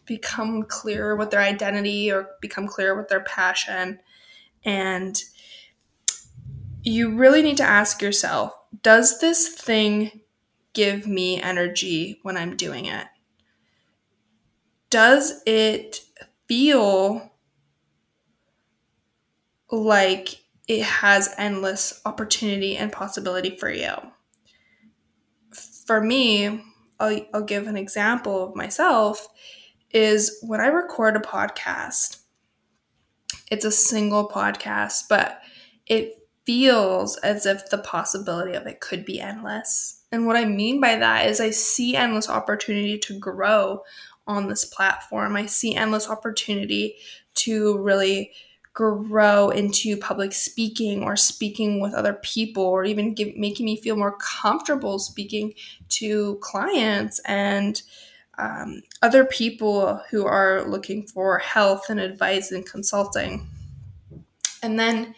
become 0.06 0.62
clear 0.64 1.16
with 1.16 1.30
their 1.30 1.40
identity 1.40 2.12
or 2.12 2.30
become 2.40 2.66
clear 2.68 2.94
with 2.94 3.08
their 3.08 3.22
passion. 3.22 3.98
And 4.64 5.20
you 6.84 7.14
really 7.16 7.42
need 7.42 7.56
to 7.56 7.64
ask 7.64 8.02
yourself 8.02 8.52
does 8.82 9.20
this 9.20 9.48
thing 9.48 10.20
give 10.72 11.06
me 11.06 11.40
energy 11.40 12.18
when 12.22 12.36
I'm 12.36 12.56
doing 12.56 12.86
it? 12.86 13.06
Does 14.90 15.42
it 15.46 16.00
feel 16.46 17.32
like 19.70 20.40
it 20.68 20.82
has 20.82 21.34
endless 21.36 22.00
opportunity 22.04 22.76
and 22.76 22.92
possibility 22.92 23.56
for 23.56 23.70
you. 23.70 23.92
For 25.86 26.00
me, 26.00 26.64
I'll, 26.98 27.20
I'll 27.34 27.42
give 27.42 27.66
an 27.66 27.76
example 27.76 28.48
of 28.48 28.56
myself 28.56 29.28
is 29.90 30.38
when 30.42 30.60
I 30.60 30.66
record 30.66 31.16
a 31.16 31.20
podcast, 31.20 32.18
it's 33.50 33.64
a 33.64 33.70
single 33.70 34.28
podcast, 34.28 35.04
but 35.08 35.40
it 35.86 36.14
feels 36.46 37.16
as 37.18 37.46
if 37.46 37.70
the 37.70 37.78
possibility 37.78 38.52
of 38.52 38.66
it 38.66 38.80
could 38.80 39.04
be 39.04 39.20
endless. 39.20 40.02
And 40.12 40.26
what 40.26 40.36
I 40.36 40.44
mean 40.44 40.80
by 40.80 40.96
that 40.96 41.26
is 41.26 41.40
I 41.40 41.50
see 41.50 41.96
endless 41.96 42.28
opportunity 42.28 42.98
to 42.98 43.18
grow 43.18 43.82
on 44.26 44.48
this 44.48 44.64
platform. 44.64 45.36
I 45.36 45.46
see 45.46 45.74
endless 45.74 46.08
opportunity 46.08 46.96
to 47.34 47.78
really 47.78 48.32
grow 48.74 49.50
into 49.50 49.96
public 49.96 50.32
speaking 50.32 51.04
or 51.04 51.16
speaking 51.16 51.80
with 51.80 51.94
other 51.94 52.14
people 52.14 52.64
or 52.64 52.84
even 52.84 53.14
give, 53.14 53.36
making 53.36 53.64
me 53.64 53.80
feel 53.80 53.96
more 53.96 54.16
comfortable 54.18 54.98
speaking 54.98 55.54
to 55.88 56.36
clients 56.42 57.20
and 57.24 57.82
um, 58.36 58.82
other 59.00 59.24
people 59.24 60.02
who 60.10 60.26
are 60.26 60.64
looking 60.68 61.06
for 61.06 61.38
health 61.38 61.88
and 61.88 62.00
advice 62.00 62.50
and 62.50 62.66
consulting. 62.66 63.46
And 64.60 64.78
then 64.78 65.14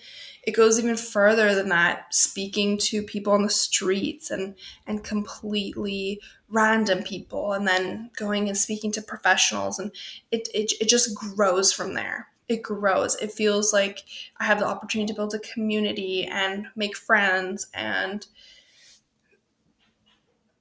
it 0.46 0.54
goes 0.54 0.78
even 0.78 0.96
further 0.96 1.54
than 1.54 1.68
that, 1.68 2.14
speaking 2.14 2.78
to 2.78 3.02
people 3.02 3.32
on 3.32 3.42
the 3.42 3.50
streets 3.50 4.30
and 4.30 4.54
and 4.86 5.04
completely 5.04 6.20
random 6.48 7.02
people, 7.02 7.52
and 7.52 7.66
then 7.66 8.10
going 8.16 8.48
and 8.48 8.56
speaking 8.56 8.92
to 8.92 9.02
professionals, 9.02 9.78
and 9.78 9.92
it 10.30 10.48
it, 10.54 10.72
it 10.80 10.88
just 10.88 11.14
grows 11.14 11.72
from 11.72 11.94
there 11.94 12.28
it 12.48 12.62
grows. 12.62 13.16
It 13.16 13.32
feels 13.32 13.72
like 13.72 14.04
I 14.38 14.44
have 14.44 14.60
the 14.60 14.66
opportunity 14.66 15.12
to 15.12 15.16
build 15.16 15.34
a 15.34 15.38
community 15.40 16.24
and 16.24 16.66
make 16.76 16.96
friends 16.96 17.66
and 17.74 18.26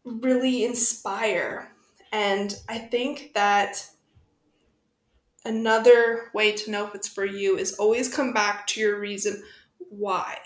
really 0.04 0.65
inspire. 0.65 1.72
And 2.12 2.56
I 2.68 2.80
think 2.80 3.34
that 3.36 3.88
another 5.44 6.32
way 6.34 6.54
to 6.54 6.72
know 6.72 6.88
if 6.88 6.96
it's 6.96 7.08
for 7.08 7.25
you 7.25 7.58
is 7.58 7.74
always 7.74 8.13
come 8.13 8.34
back 8.34 8.65
to 8.68 8.80
your 8.80 9.00
reason 9.00 9.44
why. 9.89 10.38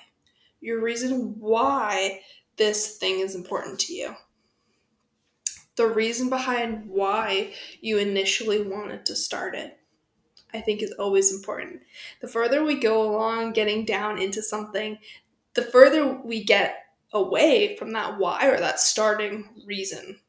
Your 0.62 0.82
reason 0.82 1.40
why 1.40 2.22
this 2.58 2.98
thing 2.98 3.20
is 3.20 3.36
important 3.36 3.80
to 3.80 3.94
you. 3.94 4.16
The 5.76 5.88
reason 5.88 6.30
behind 6.30 6.90
why 6.90 7.54
you 7.80 7.98
initially 7.98 8.62
wanted 8.62 9.06
to 9.06 9.16
start 9.16 9.56
it 9.56 9.80
I 10.54 10.62
think 10.62 10.82
is 10.82 10.94
always 10.94 11.34
important. 11.34 11.82
The 12.22 12.28
further 12.28 12.64
we 12.64 12.76
go 12.76 13.04
along 13.04 13.54
getting 13.54 13.86
down 13.86 14.20
into 14.20 14.42
something, 14.42 14.98
the 15.54 15.62
further 15.62 16.08
we 16.08 16.44
get 16.44 16.86
away 17.14 17.76
from 17.78 17.92
that 17.94 18.18
why 18.18 18.48
or 18.48 18.60
that 18.60 18.80
starting 18.80 19.50
reason. 19.66 20.20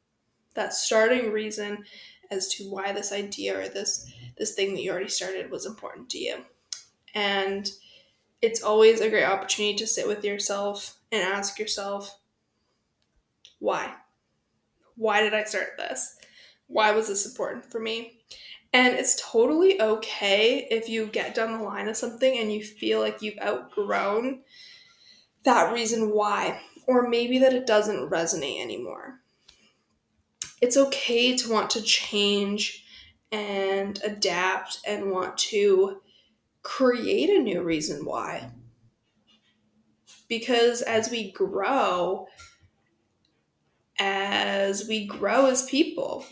That 0.55 0.75
starting 0.75 1.31
reason 1.33 1.85
as 2.31 2.49
to 2.55 2.65
why 2.65 2.93
this 2.93 3.13
idea 3.13 3.59
or 3.59 3.69
this 3.69 4.11
this 4.37 4.55
thing 4.55 4.75
that 4.75 4.83
you 4.83 4.91
already 4.91 5.09
started 5.09 5.51
was 5.51 5.67
important 5.67 6.09
to 6.11 6.19
you. 6.19 6.37
And 7.15 7.71
it's 8.43 8.63
always 8.63 9.01
a 9.01 9.11
great 9.11 9.25
opportunity 9.25 9.77
to 9.77 9.87
sit 9.87 10.09
with 10.09 10.25
yourself 10.25 10.99
and 11.13 11.23
ask 11.23 11.59
yourself 11.59 12.19
why? 13.59 13.93
Why 14.97 15.21
did 15.21 15.35
I 15.35 15.45
start 15.45 15.77
this? 15.77 16.17
Why 16.67 16.93
was 16.93 17.09
this 17.09 17.27
important 17.27 17.71
for 17.71 17.79
me? 17.79 18.21
And 18.73 18.95
it's 18.95 19.21
totally 19.21 19.81
okay 19.81 20.67
if 20.71 20.89
you 20.89 21.07
get 21.07 21.35
down 21.35 21.59
the 21.59 21.65
line 21.65 21.89
of 21.89 21.97
something 21.97 22.39
and 22.39 22.53
you 22.53 22.63
feel 22.63 23.01
like 23.01 23.21
you've 23.21 23.39
outgrown 23.43 24.41
that 25.43 25.73
reason 25.73 26.11
why, 26.15 26.61
or 26.87 27.09
maybe 27.09 27.39
that 27.39 27.53
it 27.53 27.67
doesn't 27.67 28.11
resonate 28.11 28.63
anymore. 28.63 29.21
It's 30.61 30.77
okay 30.77 31.37
to 31.37 31.51
want 31.51 31.71
to 31.71 31.83
change 31.83 32.85
and 33.33 34.01
adapt 34.05 34.79
and 34.87 35.11
want 35.11 35.37
to 35.39 36.01
create 36.63 37.31
a 37.31 37.43
new 37.43 37.63
reason 37.63 38.05
why. 38.05 38.51
Because 40.29 40.83
as 40.83 41.11
we 41.11 41.33
grow, 41.33 42.29
as 43.99 44.87
we 44.89 45.07
grow 45.07 45.47
as 45.47 45.67
people, 45.67 46.25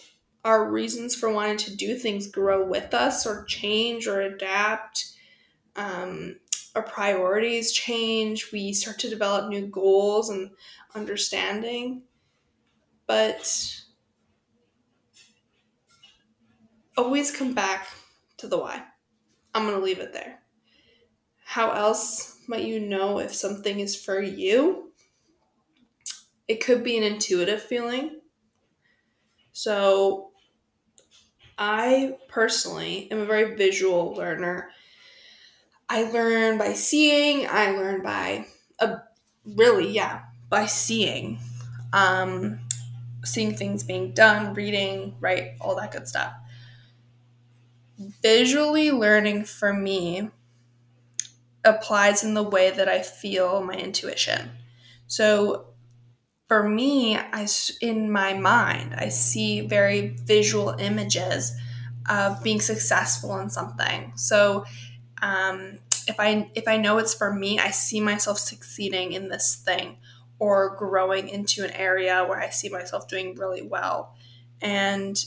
our 0.45 0.71
reasons 0.71 1.15
for 1.15 1.31
wanting 1.31 1.59
to 1.59 1.77
do 1.77 1.97
things 1.97 2.27
grow 2.27 2.65
with 2.65 2.95
us 2.95 3.27
or 3.27 3.45
change 3.45 4.07
or 4.07 4.21
adapt. 4.21 5.13
Um, 5.77 6.37
our 6.75 6.83
priorities 6.83 7.73
change. 7.73 8.53
We 8.53 8.73
start 8.73 8.99
to 9.01 9.11
develop 9.11 9.49
new 9.49 9.67
goals 9.67 10.31
and 10.31 10.51
understanding. 10.95 12.03
But 13.07 13.83
always 16.97 17.31
come 17.31 17.55
back 17.55 17.89
to 18.39 18.47
the 18.47 18.59
why. 18.59 18.85
I'm 19.59 19.67
going 19.67 19.79
to 19.79 19.85
leave 19.85 19.99
it 19.99 20.13
there. 20.13 20.41
How 21.45 21.73
else 21.73 22.39
might 22.47 22.65
you 22.65 22.79
know 22.81 23.19
if 23.19 23.35
something 23.35 23.81
is 23.81 23.97
for 23.97 24.23
you? 24.23 24.93
It 26.47 26.65
could 26.65 26.85
be 26.85 26.97
an 26.97 27.03
intuitive 27.03 27.61
feeling. 27.63 28.21
So, 29.53 30.31
I 31.59 32.17
personally 32.29 33.11
am 33.11 33.19
a 33.19 33.25
very 33.27 33.57
visual 33.57 34.15
learner. 34.15 34.71
I 35.89 36.05
learn 36.05 36.59
by 36.59 36.75
seeing, 36.75 37.49
I 37.49 37.73
learn 37.73 38.03
by 38.03 38.47
uh, 38.79 38.99
really, 39.45 39.91
yeah, 39.91 40.23
by 40.49 40.67
seeing. 40.67 41.41
Um, 41.93 42.61
seeing 43.25 43.57
things 43.57 43.83
being 43.83 44.13
done, 44.13 44.55
reading, 44.55 45.17
right, 45.21 45.53
all 45.61 45.75
that 45.77 45.93
good 45.93 46.07
stuff. 46.07 46.33
Visually 48.23 48.91
learning 48.91 49.45
for 49.45 49.73
me 49.73 50.31
applies 51.65 52.23
in 52.23 52.35
the 52.35 52.43
way 52.43 52.71
that 52.71 52.89
I 52.89 53.03
feel 53.03 53.63
my 53.63 53.75
intuition. 53.75 54.51
So 55.07 55.67
for 56.49 56.69
me, 56.69 57.17
I 57.17 57.47
in 57.81 58.11
my 58.11 58.35
mind, 58.35 58.95
I 58.95 59.09
see 59.09 59.61
very 59.61 60.17
visual 60.25 60.71
images 60.79 61.53
of 62.09 62.43
being 62.43 62.61
successful 62.61 63.39
in 63.39 63.51
something. 63.51 64.13
So 64.17 64.65
um, 65.21 65.79
if 66.07 66.19
I 66.19 66.51
if 66.55 66.67
I 66.67 66.79
know 66.79 66.99
it's 66.99 67.15
for 67.15 67.33
me, 67.33 67.59
I 67.59 67.71
see 67.71 68.01
myself 68.01 68.39
succeeding 68.39 69.13
in 69.13 69.29
this 69.29 69.57
thing 69.57 69.99
or 70.39 70.77
growing 70.77 71.29
into 71.29 71.65
an 71.65 71.73
area 71.73 72.25
where 72.27 72.41
I 72.41 72.49
see 72.51 72.69
myself 72.69 73.09
doing 73.09 73.35
really 73.35 73.63
well. 73.63 74.15
And 74.61 75.23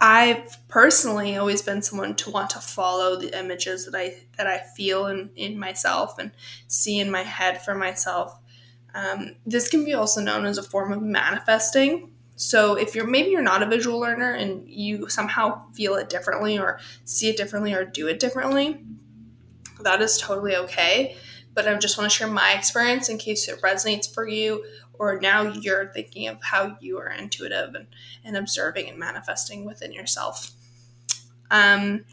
I've 0.00 0.56
personally 0.68 1.36
always 1.36 1.60
been 1.62 1.82
someone 1.82 2.14
to 2.16 2.30
want 2.30 2.50
to 2.50 2.60
follow 2.60 3.16
the 3.16 3.36
images 3.38 3.84
that 3.86 3.96
I 3.96 4.14
that 4.36 4.46
I 4.46 4.58
feel 4.58 5.06
in, 5.06 5.30
in 5.34 5.58
myself 5.58 6.18
and 6.18 6.30
see 6.68 7.00
in 7.00 7.10
my 7.10 7.22
head 7.22 7.64
for 7.64 7.74
myself. 7.74 8.38
Um, 8.94 9.36
this 9.44 9.68
can 9.68 9.84
be 9.84 9.94
also 9.94 10.20
known 10.20 10.46
as 10.46 10.56
a 10.56 10.62
form 10.62 10.92
of 10.92 11.02
manifesting. 11.02 12.12
So 12.36 12.76
if 12.76 12.94
you're 12.94 13.06
maybe 13.06 13.30
you're 13.30 13.42
not 13.42 13.64
a 13.64 13.66
visual 13.66 13.98
learner 13.98 14.32
and 14.32 14.68
you 14.68 15.08
somehow 15.08 15.68
feel 15.72 15.96
it 15.96 16.08
differently 16.08 16.58
or 16.58 16.78
see 17.04 17.28
it 17.28 17.36
differently 17.36 17.74
or 17.74 17.84
do 17.84 18.06
it 18.06 18.20
differently, 18.20 18.84
that 19.80 20.00
is 20.00 20.16
totally 20.18 20.54
okay. 20.54 21.16
But 21.54 21.66
I 21.66 21.74
just 21.74 21.98
want 21.98 22.08
to 22.08 22.16
share 22.16 22.28
my 22.28 22.52
experience 22.52 23.08
in 23.08 23.18
case 23.18 23.48
it 23.48 23.60
resonates 23.62 24.12
for 24.12 24.28
you 24.28 24.64
or 24.98 25.20
now 25.20 25.42
you're 25.42 25.92
thinking 25.92 26.28
of 26.28 26.42
how 26.42 26.76
you 26.80 26.98
are 26.98 27.10
intuitive 27.10 27.74
and, 27.74 27.86
and 28.24 28.36
observing 28.36 28.88
and 28.88 28.98
manifesting 28.98 29.64
within 29.64 29.92
yourself. 29.92 30.52
Um, 31.50 32.04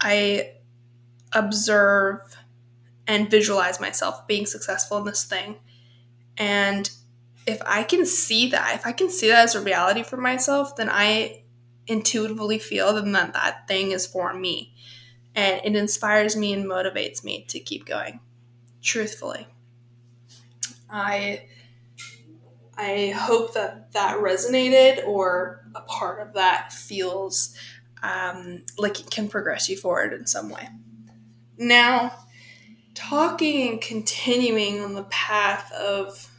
I 0.00 0.52
observe 1.32 2.36
and 3.06 3.30
visualize 3.30 3.80
myself 3.80 4.26
being 4.26 4.46
successful 4.46 4.98
in 4.98 5.04
this 5.04 5.24
thing. 5.24 5.56
And 6.36 6.90
if 7.46 7.62
I 7.64 7.84
can 7.84 8.04
see 8.04 8.50
that, 8.50 8.74
if 8.74 8.86
I 8.86 8.92
can 8.92 9.08
see 9.08 9.28
that 9.28 9.44
as 9.44 9.54
a 9.54 9.60
reality 9.60 10.02
for 10.02 10.16
myself, 10.16 10.76
then 10.76 10.88
I 10.90 11.44
intuitively 11.86 12.58
feel 12.58 12.92
that 12.94 13.04
that, 13.12 13.32
that 13.34 13.68
thing 13.68 13.92
is 13.92 14.06
for 14.06 14.34
me. 14.34 14.74
And 15.34 15.60
it 15.64 15.76
inspires 15.76 16.36
me 16.36 16.52
and 16.52 16.64
motivates 16.64 17.22
me 17.22 17.44
to 17.48 17.60
keep 17.60 17.86
going, 17.86 18.20
truthfully. 18.82 19.46
I 20.90 21.46
I 22.76 23.12
hope 23.16 23.54
that 23.54 23.92
that 23.92 24.18
resonated 24.18 25.06
or 25.06 25.66
a 25.74 25.80
part 25.82 26.20
of 26.26 26.34
that 26.34 26.72
feels 26.72 27.56
um, 28.02 28.64
like 28.76 29.00
it 29.00 29.10
can 29.10 29.28
progress 29.28 29.68
you 29.68 29.76
forward 29.76 30.12
in 30.12 30.26
some 30.26 30.50
way. 30.50 30.68
Now, 31.56 32.12
talking 32.94 33.70
and 33.70 33.80
continuing 33.80 34.80
on 34.80 34.94
the 34.94 35.04
path 35.04 35.72
of 35.72 36.30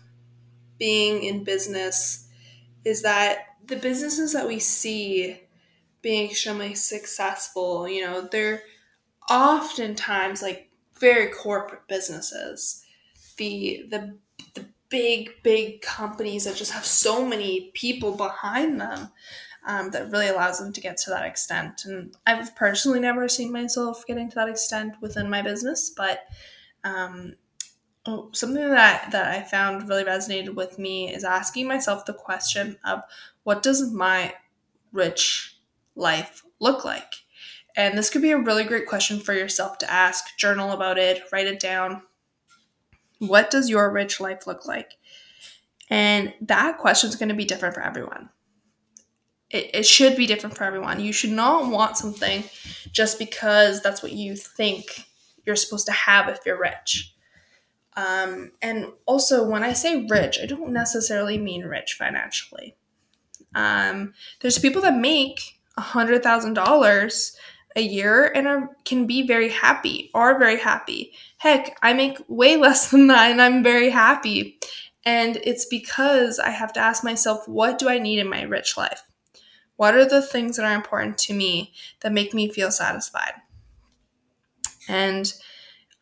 being 0.77 1.24
in 1.24 1.44
business 1.44 2.27
is 2.86 3.01
that 3.01 3.39
the 3.66 3.75
businesses 3.75 4.34
that 4.34 4.48
we 4.48 4.60
see 4.60 5.42
being 6.01 6.30
extremely 6.30 6.75
successful, 6.75 7.89
you 7.89 8.01
know, 8.01 8.27
they're 8.32 8.62
oftentimes 9.30 10.42
like 10.42 10.70
very 11.00 11.32
corporate 11.32 11.88
businesses. 11.88 12.84
The 13.38 13.86
the 13.89 14.18
the 14.53 14.65
big 14.89 15.32
big 15.44 15.82
companies 15.82 16.46
that 16.46 16.56
just 16.56 16.72
have 16.72 16.86
so 16.86 17.25
many 17.25 17.72
people 17.74 18.15
behind 18.15 18.79
them 18.79 19.10
um, 19.65 19.91
that 19.91 20.12
really 20.12 20.29
allows 20.29 20.60
them 20.60 20.72
to 20.72 20.82
get 20.82 20.98
to 20.98 21.10
that 21.10 21.25
extent. 21.25 21.83
And 21.85 22.16
I've 22.25 22.55
personally 22.55 23.00
never 23.00 23.27
seen 23.27 23.51
myself 23.51 24.05
getting 24.07 24.29
to 24.29 24.35
that 24.35 24.50
extent 24.50 24.96
within 25.01 25.29
my 25.29 25.42
business, 25.42 25.90
but 25.90 26.22
um, 26.85 27.35
oh, 28.05 28.29
something 28.31 28.70
that, 28.70 29.12
that 29.12 29.27
I 29.27 29.44
found 29.44 29.90
really 29.90 30.05
resonated 30.05 30.55
with 30.55 30.79
me 30.79 31.14
is 31.14 31.25
asking 31.25 31.68
myself 31.68 32.05
the 32.05 32.14
question 32.14 32.77
of 32.85 33.01
what 33.44 33.62
does 33.62 33.92
my 33.92 34.33
rich 34.94 35.57
life 35.96 36.44
look 36.59 36.85
like? 36.85 37.14
And 37.75 37.98
this 37.98 38.09
could 38.09 38.22
be 38.22 38.31
a 38.31 38.40
really 38.40 38.64
great 38.64 38.88
question 38.88 39.20
for 39.20 39.33
yourself 39.33 39.77
to 39.79 39.92
ask, 39.92 40.35
journal 40.38 40.72
about 40.72 40.98
it, 40.98 41.24
write 41.31 41.46
it 41.46 41.59
down. 41.59 42.01
What 43.20 43.50
does 43.50 43.70
your 43.70 43.92
rich 43.92 44.20
life 44.20 44.48
look 44.48 44.66
like? 44.66 44.98
And 45.90 46.34
that 46.42 46.77
question 46.77 47.10
is 47.10 47.16
going 47.16 47.30
to 47.30 47.36
be 47.36 47.46
different 47.46 47.75
for 47.75 47.82
everyone 47.82 48.30
it, 49.50 49.72
it 49.74 49.86
should 49.86 50.16
be 50.16 50.27
different 50.27 50.58
for 50.58 50.64
everyone. 50.64 51.00
You 51.00 51.14
should 51.14 51.32
not 51.32 51.70
want 51.72 51.98
something 51.98 52.44
just 52.92 53.18
because 53.20 53.82
that's 53.82 54.03
what 54.03 54.12
you 54.12 54.36
think 54.36 55.06
you're 55.46 55.56
supposed 55.56 55.86
to 55.88 55.94
have 55.94 56.27
if 56.27 56.40
you're 56.46 56.60
rich. 56.60 57.14
Um, 57.96 58.51
and 58.62 58.88
also, 59.06 59.48
when 59.48 59.64
I 59.64 59.74
say 59.74 60.06
rich, 60.10 60.38
I 60.42 60.46
don't 60.46 60.72
necessarily 60.72 61.38
mean 61.38 61.64
rich 61.64 61.94
financially. 61.94 62.75
Um, 63.56 64.14
there's 64.42 64.60
people 64.60 64.82
that 64.84 64.96
make 64.96 65.60
a 65.77 65.82
hundred 65.82 66.22
thousand 66.22 66.53
dollars 66.53 67.36
a 67.77 67.81
year 67.81 68.25
and 68.25 68.48
are, 68.48 68.75
can 68.83 69.05
be 69.05 69.25
very 69.25 69.50
happy, 69.50 70.09
are 70.13 70.40
very 70.40 70.57
happy. 70.57 71.13
Heck, 71.37 71.77
I 71.81 71.94
make 71.94 72.18
way 72.27 72.57
less 72.57 72.90
than 72.90 73.07
that, 73.07 73.31
and 73.31 73.42
I'm 73.42 73.63
very 73.63 73.92
happy. 73.92 74.59
And 75.05 75.37
it's 75.44 75.66
because 75.66 76.40
I 76.40 76.50
have 76.50 76.74
to 76.74 76.81
ask 76.81 77.03
myself, 77.03 77.48
what 77.48 77.79
do 77.79 77.87
I 77.87 78.00
need 78.00 78.20
in 78.20 78.29
my 78.29 78.42
rich 78.42 78.75
life? 78.75 79.03
What 79.77 79.96
are 79.96 80.05
the 80.05 80.24
things 80.24 80.57
that 80.57 80.66
are 80.66 80.75
important 80.75 81.18
to 81.20 81.33
me 81.33 81.72
that 82.01 82.11
make 82.11 82.33
me 82.33 82.50
feel 82.50 82.72
satisfied? 82.72 83.33
And 84.90 85.31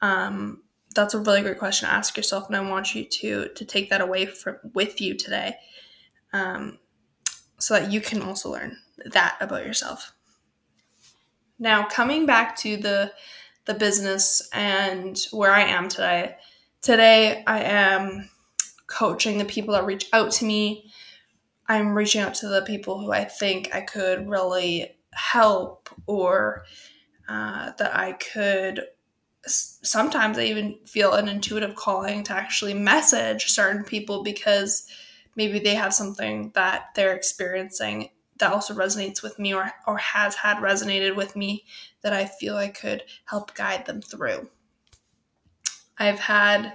um, 0.02 0.64
that's 0.96 1.14
a 1.14 1.20
really 1.20 1.42
great 1.42 1.60
question 1.60 1.88
to 1.88 1.94
ask 1.94 2.16
yourself, 2.16 2.48
and 2.48 2.56
I 2.56 2.62
want 2.62 2.96
you 2.96 3.04
to 3.04 3.50
to 3.50 3.66
take 3.66 3.90
that 3.90 4.02
away 4.02 4.28
from 4.28 4.58
with 4.74 5.02
you 5.02 5.16
today, 5.16 5.58
um, 6.32 6.80
so 7.60 7.74
that 7.74 7.92
you 7.92 8.00
can 8.00 8.22
also 8.22 8.52
learn 8.52 8.78
that 9.06 9.36
about 9.42 9.66
yourself. 9.66 10.14
Now, 11.60 11.88
coming 11.88 12.26
back 12.26 12.56
to 12.58 12.78
the 12.78 13.12
the 13.66 13.74
business 13.74 14.48
and 14.54 15.18
where 15.32 15.52
I 15.52 15.64
am 15.64 15.90
today. 15.90 16.36
Today, 16.84 17.44
I 17.48 17.62
am 17.62 18.30
coaching 18.86 19.40
the 19.40 19.46
people 19.46 19.74
that 19.74 19.86
reach 19.86 20.08
out 20.14 20.32
to 20.34 20.46
me 20.46 20.92
I'm 21.68 21.96
reaching 21.96 22.22
out 22.22 22.36
to 22.36 22.48
the 22.48 22.62
people 22.62 23.00
who 23.00 23.12
I 23.12 23.24
think 23.24 23.74
I 23.74 23.82
could 23.82 24.30
really 24.30 24.96
help 25.14 25.90
or 26.06 26.66
uh, 27.28 27.72
that 27.78 27.96
I 27.96 28.14
could. 28.14 28.84
Sometimes 29.48 30.38
I 30.38 30.44
even 30.44 30.80
feel 30.86 31.14
an 31.14 31.28
intuitive 31.28 31.76
calling 31.76 32.24
to 32.24 32.34
actually 32.34 32.74
message 32.74 33.48
certain 33.48 33.84
people 33.84 34.24
because 34.24 34.88
maybe 35.36 35.60
they 35.60 35.76
have 35.76 35.94
something 35.94 36.52
that 36.56 36.90
they're 36.96 37.16
experiencing 37.16 38.10
that 38.38 38.52
also 38.52 38.74
resonates 38.74 39.24
with 39.24 39.40
me 39.40 39.54
or, 39.54 39.72
or 39.88 39.98
has 39.98 40.36
had 40.36 40.58
resonated 40.58 41.16
with 41.16 41.36
me 41.36 41.66
that 42.02 42.14
I 42.14 42.26
feel 42.26 42.58
I 42.58 42.68
could 42.68 43.04
help 43.26 43.54
guide 43.56 43.86
them 43.86 44.02
through. 44.02 44.50
I've 45.98 46.20
had, 46.20 46.74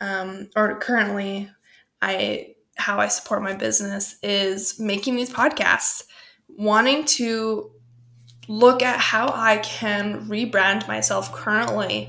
um, 0.00 0.50
or 0.56 0.78
currently, 0.78 1.50
I 2.02 2.54
how 2.76 2.98
I 2.98 3.08
support 3.08 3.42
my 3.42 3.54
business 3.54 4.16
is 4.22 4.78
making 4.78 5.16
these 5.16 5.30
podcasts, 5.30 6.04
wanting 6.48 7.04
to 7.06 7.72
look 8.46 8.82
at 8.82 8.98
how 8.98 9.32
I 9.34 9.58
can 9.58 10.28
rebrand 10.28 10.86
myself 10.86 11.32
currently 11.32 12.08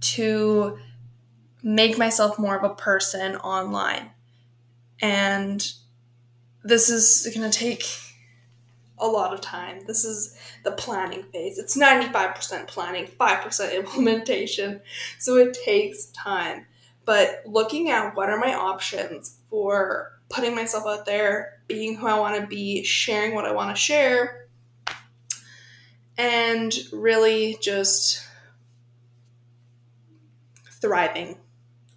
to 0.00 0.78
make 1.62 1.98
myself 1.98 2.38
more 2.38 2.56
of 2.56 2.64
a 2.64 2.74
person 2.74 3.36
online. 3.36 4.10
And 5.00 5.66
this 6.64 6.88
is 6.88 7.32
going 7.34 7.48
to 7.50 7.56
take 7.56 7.84
a 8.98 9.06
lot 9.06 9.32
of 9.32 9.40
time. 9.40 9.80
This 9.86 10.04
is 10.04 10.38
the 10.64 10.72
planning 10.72 11.24
phase. 11.24 11.58
It's 11.58 11.76
95% 11.76 12.66
planning, 12.66 13.06
5% 13.06 13.74
implementation. 13.74 14.80
So 15.18 15.36
it 15.36 15.54
takes 15.64 16.06
time. 16.06 16.66
But 17.04 17.42
looking 17.46 17.90
at 17.90 18.16
what 18.16 18.30
are 18.30 18.38
my 18.38 18.54
options, 18.54 19.38
for 19.48 20.12
putting 20.28 20.54
myself 20.54 20.84
out 20.86 21.06
there, 21.06 21.60
being 21.68 21.96
who 21.96 22.06
I 22.06 22.18
want 22.18 22.40
to 22.40 22.46
be, 22.46 22.82
sharing 22.82 23.34
what 23.34 23.44
I 23.44 23.52
want 23.52 23.74
to 23.74 23.80
share, 23.80 24.48
and 26.18 26.74
really 26.92 27.58
just 27.60 28.26
thriving. 30.80 31.38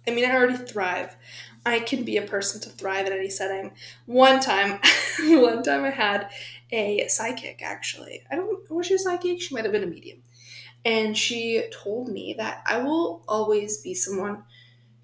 I 0.06 0.12
mean, 0.12 0.24
I 0.24 0.34
already 0.34 0.56
thrive 0.56 1.16
I 1.64 1.80
can 1.80 2.04
be 2.04 2.16
a 2.16 2.22
person 2.22 2.60
to 2.62 2.70
thrive 2.70 3.06
in 3.06 3.12
any 3.12 3.28
setting. 3.28 3.72
One 4.06 4.40
time, 4.40 4.80
one 5.20 5.62
time 5.62 5.84
I 5.84 5.90
had 5.90 6.30
a 6.72 7.08
psychic 7.08 7.62
actually. 7.62 8.22
I 8.30 8.36
don't 8.36 8.70
was 8.70 8.86
she 8.86 8.94
a 8.94 8.98
psychic? 8.98 9.40
She 9.40 9.54
might 9.54 9.64
have 9.64 9.72
been 9.72 9.82
a 9.82 9.86
medium. 9.86 10.22
And 10.84 11.16
she 11.16 11.64
told 11.72 12.08
me 12.08 12.34
that 12.38 12.62
I 12.66 12.78
will 12.78 13.22
always 13.28 13.78
be 13.78 13.94
someone 13.94 14.44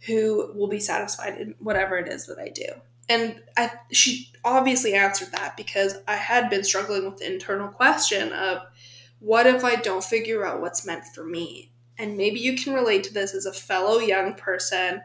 who 0.01 0.53
will 0.55 0.69
be 0.69 0.81
satisfied 0.81 1.39
in 1.39 1.55
whatever 1.59 1.99
it 1.99 2.09
is 2.09 2.27
that 2.27 2.39
I 2.39 2.49
do. 2.49 2.67
And 3.09 3.41
I 3.57 3.73
she 3.93 4.33
obviously 4.45 4.95
answered 4.95 5.33
that 5.33 5.57
because 5.57 5.97
I 6.09 6.17
had 6.17 6.51
been 6.51 6.65
struggling 6.65 7.05
with 7.05 7.19
the 7.19 7.33
internal 7.33 7.69
question 7.69 8.33
of 8.33 8.63
what 9.21 9.47
if 9.47 9.65
I 9.65 9.77
don't 9.77 10.05
figure 10.05 10.47
out 10.47 10.61
what's 10.61 10.87
meant 10.87 11.05
for 11.15 11.25
me? 11.25 11.73
And 11.99 12.17
maybe 12.17 12.41
you 12.41 12.57
can 12.57 12.75
relate 12.75 13.05
to 13.05 13.15
this 13.15 13.35
as 13.35 13.47
a 13.47 13.53
fellow 13.53 13.99
young 13.99 14.35
person. 14.35 15.03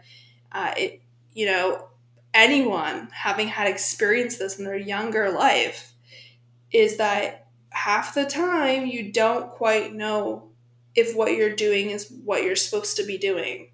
Uh, 0.51 0.73
it, 0.77 1.01
you 1.33 1.45
know, 1.45 1.87
anyone 2.33 3.07
having 3.13 3.47
had 3.47 3.67
experienced 3.67 4.39
this 4.39 4.59
in 4.59 4.65
their 4.65 4.75
younger 4.77 5.29
life 5.31 5.90
is 6.71 6.97
that 6.97 7.47
half 7.69 8.13
the 8.13 8.25
time 8.25 8.85
you 8.85 9.11
don't 9.11 9.49
quite 9.51 9.93
know 9.93 10.49
if 10.95 11.15
what 11.15 11.35
you're 11.35 11.55
doing 11.55 11.89
is 11.89 12.11
what 12.23 12.43
you're 12.43 12.55
supposed 12.55 12.97
to 12.97 13.03
be 13.03 13.17
doing. 13.17 13.69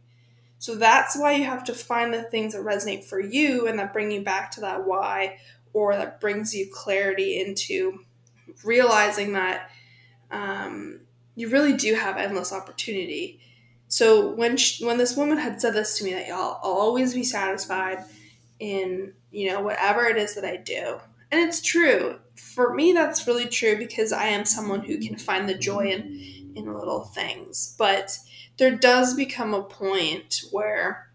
So 0.60 0.76
that's 0.76 1.18
why 1.18 1.34
you 1.34 1.44
have 1.46 1.64
to 1.66 1.74
find 1.74 2.14
the 2.14 2.24
things 2.24 2.54
that 2.54 2.64
resonate 2.64 3.04
for 3.04 3.20
you 3.20 3.68
and 3.68 3.78
that 3.80 3.94
bring 3.94 4.12
you 4.12 4.22
back 4.22 4.52
to 4.52 4.62
that 4.62 4.86
why 4.86 5.38
or 5.74 5.96
that 5.96 6.20
brings 6.20 6.56
you 6.56 6.68
clarity 6.72 7.40
into 7.40 8.00
realizing 8.64 9.34
that 9.34 9.70
um, 10.32 11.02
you 11.36 11.50
really 11.50 11.74
do 11.74 11.94
have 11.94 12.18
endless 12.18 12.52
opportunity. 12.52 13.40
So 13.88 14.34
when 14.34 14.58
she, 14.58 14.86
when 14.86 14.98
this 14.98 15.16
woman 15.16 15.38
had 15.38 15.62
said 15.62 15.74
this 15.74 15.98
to 15.98 16.04
me 16.04 16.14
that 16.14 16.30
I'll 16.30 16.60
always 16.64 17.14
be 17.14 17.24
satisfied 17.24 18.04
in 18.60 19.14
you 19.32 19.52
know 19.52 19.62
whatever 19.62 20.06
it 20.06 20.18
is 20.18 20.34
that 20.36 20.44
I 20.44 20.58
do, 20.58 21.00
and 21.32 21.40
it's 21.42 21.62
true 21.62 22.18
for 22.38 22.74
me. 22.74 22.94
That's 22.94 23.28
really 23.28 23.48
true 23.48 23.78
because 23.78 24.12
I 24.12 24.28
am 24.28 24.46
someone 24.46 24.82
who 24.82 24.98
can 25.00 25.18
find 25.18 25.48
the 25.48 25.58
joy 25.58 25.88
in 25.88 26.54
in 26.56 26.74
little 26.74 27.04
things. 27.04 27.76
But 27.78 28.18
there 28.58 28.76
does 28.76 29.14
become 29.14 29.54
a 29.54 29.64
point 29.64 30.42
where 30.52 31.10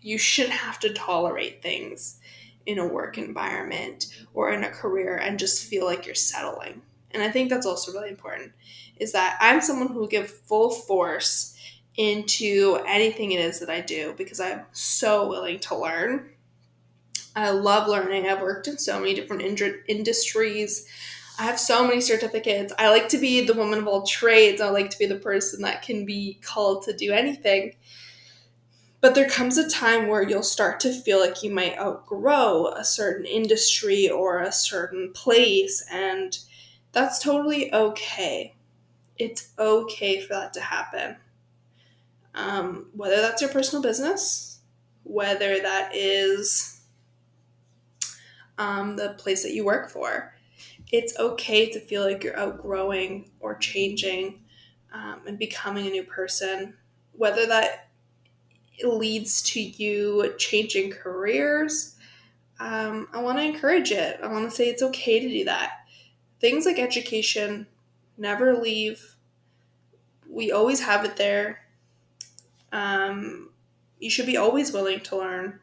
you 0.00 0.18
shouldn't 0.18 0.54
have 0.54 0.78
to 0.80 0.92
tolerate 0.92 1.62
things 1.62 2.20
in 2.64 2.78
a 2.78 2.86
work 2.86 3.18
environment 3.18 4.06
or 4.34 4.52
in 4.52 4.64
a 4.64 4.70
career 4.70 5.16
and 5.16 5.38
just 5.38 5.64
feel 5.64 5.84
like 5.84 6.06
you're 6.06 6.14
settling. 6.14 6.82
And 7.10 7.22
I 7.22 7.30
think 7.30 7.50
that's 7.50 7.66
also 7.66 7.92
really 7.92 8.10
important 8.10 8.52
is 8.98 9.12
that 9.12 9.36
I'm 9.40 9.60
someone 9.60 9.88
who 9.88 10.00
will 10.00 10.06
give 10.06 10.30
full 10.30 10.70
force 10.70 11.56
into 11.96 12.78
anything 12.86 13.32
it 13.32 13.40
is 13.40 13.60
that 13.60 13.70
I 13.70 13.80
do 13.80 14.14
because 14.16 14.40
I'm 14.40 14.62
so 14.72 15.28
willing 15.28 15.58
to 15.60 15.76
learn. 15.76 16.30
I 17.36 17.50
love 17.50 17.86
learning. 17.86 18.26
I've 18.26 18.40
worked 18.40 18.66
in 18.66 18.78
so 18.78 18.98
many 18.98 19.14
different 19.14 19.42
ind- 19.42 19.82
industries. 19.86 20.86
I 21.38 21.44
have 21.44 21.60
so 21.60 21.86
many 21.86 22.00
certificates. 22.00 22.72
I 22.78 22.88
like 22.88 23.10
to 23.10 23.18
be 23.18 23.44
the 23.44 23.52
woman 23.52 23.78
of 23.78 23.86
all 23.86 24.06
trades. 24.06 24.62
I 24.62 24.70
like 24.70 24.88
to 24.90 24.98
be 24.98 25.04
the 25.04 25.16
person 25.16 25.60
that 25.62 25.82
can 25.82 26.06
be 26.06 26.40
called 26.42 26.84
to 26.84 26.96
do 26.96 27.12
anything. 27.12 27.74
But 29.02 29.14
there 29.14 29.28
comes 29.28 29.58
a 29.58 29.68
time 29.68 30.08
where 30.08 30.26
you'll 30.26 30.42
start 30.42 30.80
to 30.80 30.92
feel 30.92 31.20
like 31.20 31.42
you 31.42 31.50
might 31.50 31.78
outgrow 31.78 32.68
a 32.68 32.84
certain 32.84 33.26
industry 33.26 34.08
or 34.08 34.40
a 34.40 34.50
certain 34.50 35.12
place, 35.12 35.84
and 35.92 36.36
that's 36.92 37.18
totally 37.18 37.72
okay. 37.72 38.54
It's 39.18 39.50
okay 39.58 40.22
for 40.22 40.32
that 40.34 40.54
to 40.54 40.60
happen. 40.62 41.16
Um, 42.34 42.86
whether 42.94 43.20
that's 43.20 43.42
your 43.42 43.50
personal 43.50 43.82
business, 43.82 44.60
whether 45.04 45.60
that 45.60 45.94
is 45.94 46.75
um, 48.58 48.96
the 48.96 49.10
place 49.18 49.42
that 49.42 49.52
you 49.52 49.64
work 49.64 49.90
for 49.90 50.32
it's 50.92 51.18
okay 51.18 51.68
to 51.70 51.80
feel 51.80 52.02
like 52.02 52.22
you're 52.22 52.38
outgrowing 52.38 53.30
or 53.40 53.56
changing 53.56 54.40
um, 54.92 55.20
and 55.26 55.38
becoming 55.38 55.86
a 55.86 55.90
new 55.90 56.04
person, 56.04 56.74
whether 57.12 57.46
that 57.46 57.88
leads 58.82 59.42
to 59.42 59.60
you 59.60 60.34
changing 60.38 60.90
careers. 60.90 61.96
Um, 62.60 63.08
I 63.12 63.20
want 63.20 63.38
to 63.38 63.44
encourage 63.44 63.90
it. 63.90 64.20
I 64.22 64.28
want 64.28 64.48
to 64.48 64.54
say 64.54 64.68
it's 64.68 64.82
okay 64.82 65.20
to 65.20 65.28
do 65.28 65.44
that. 65.44 65.72
Things 66.40 66.66
like 66.66 66.78
education 66.78 67.66
never 68.16 68.56
leave. 68.56 69.16
We 70.28 70.52
always 70.52 70.80
have 70.80 71.04
it 71.04 71.16
there. 71.16 71.60
Um, 72.72 73.50
you 73.98 74.10
should 74.10 74.26
be 74.26 74.36
always 74.36 74.72
willing 74.72 75.00
to 75.00 75.16
learn. 75.16 75.60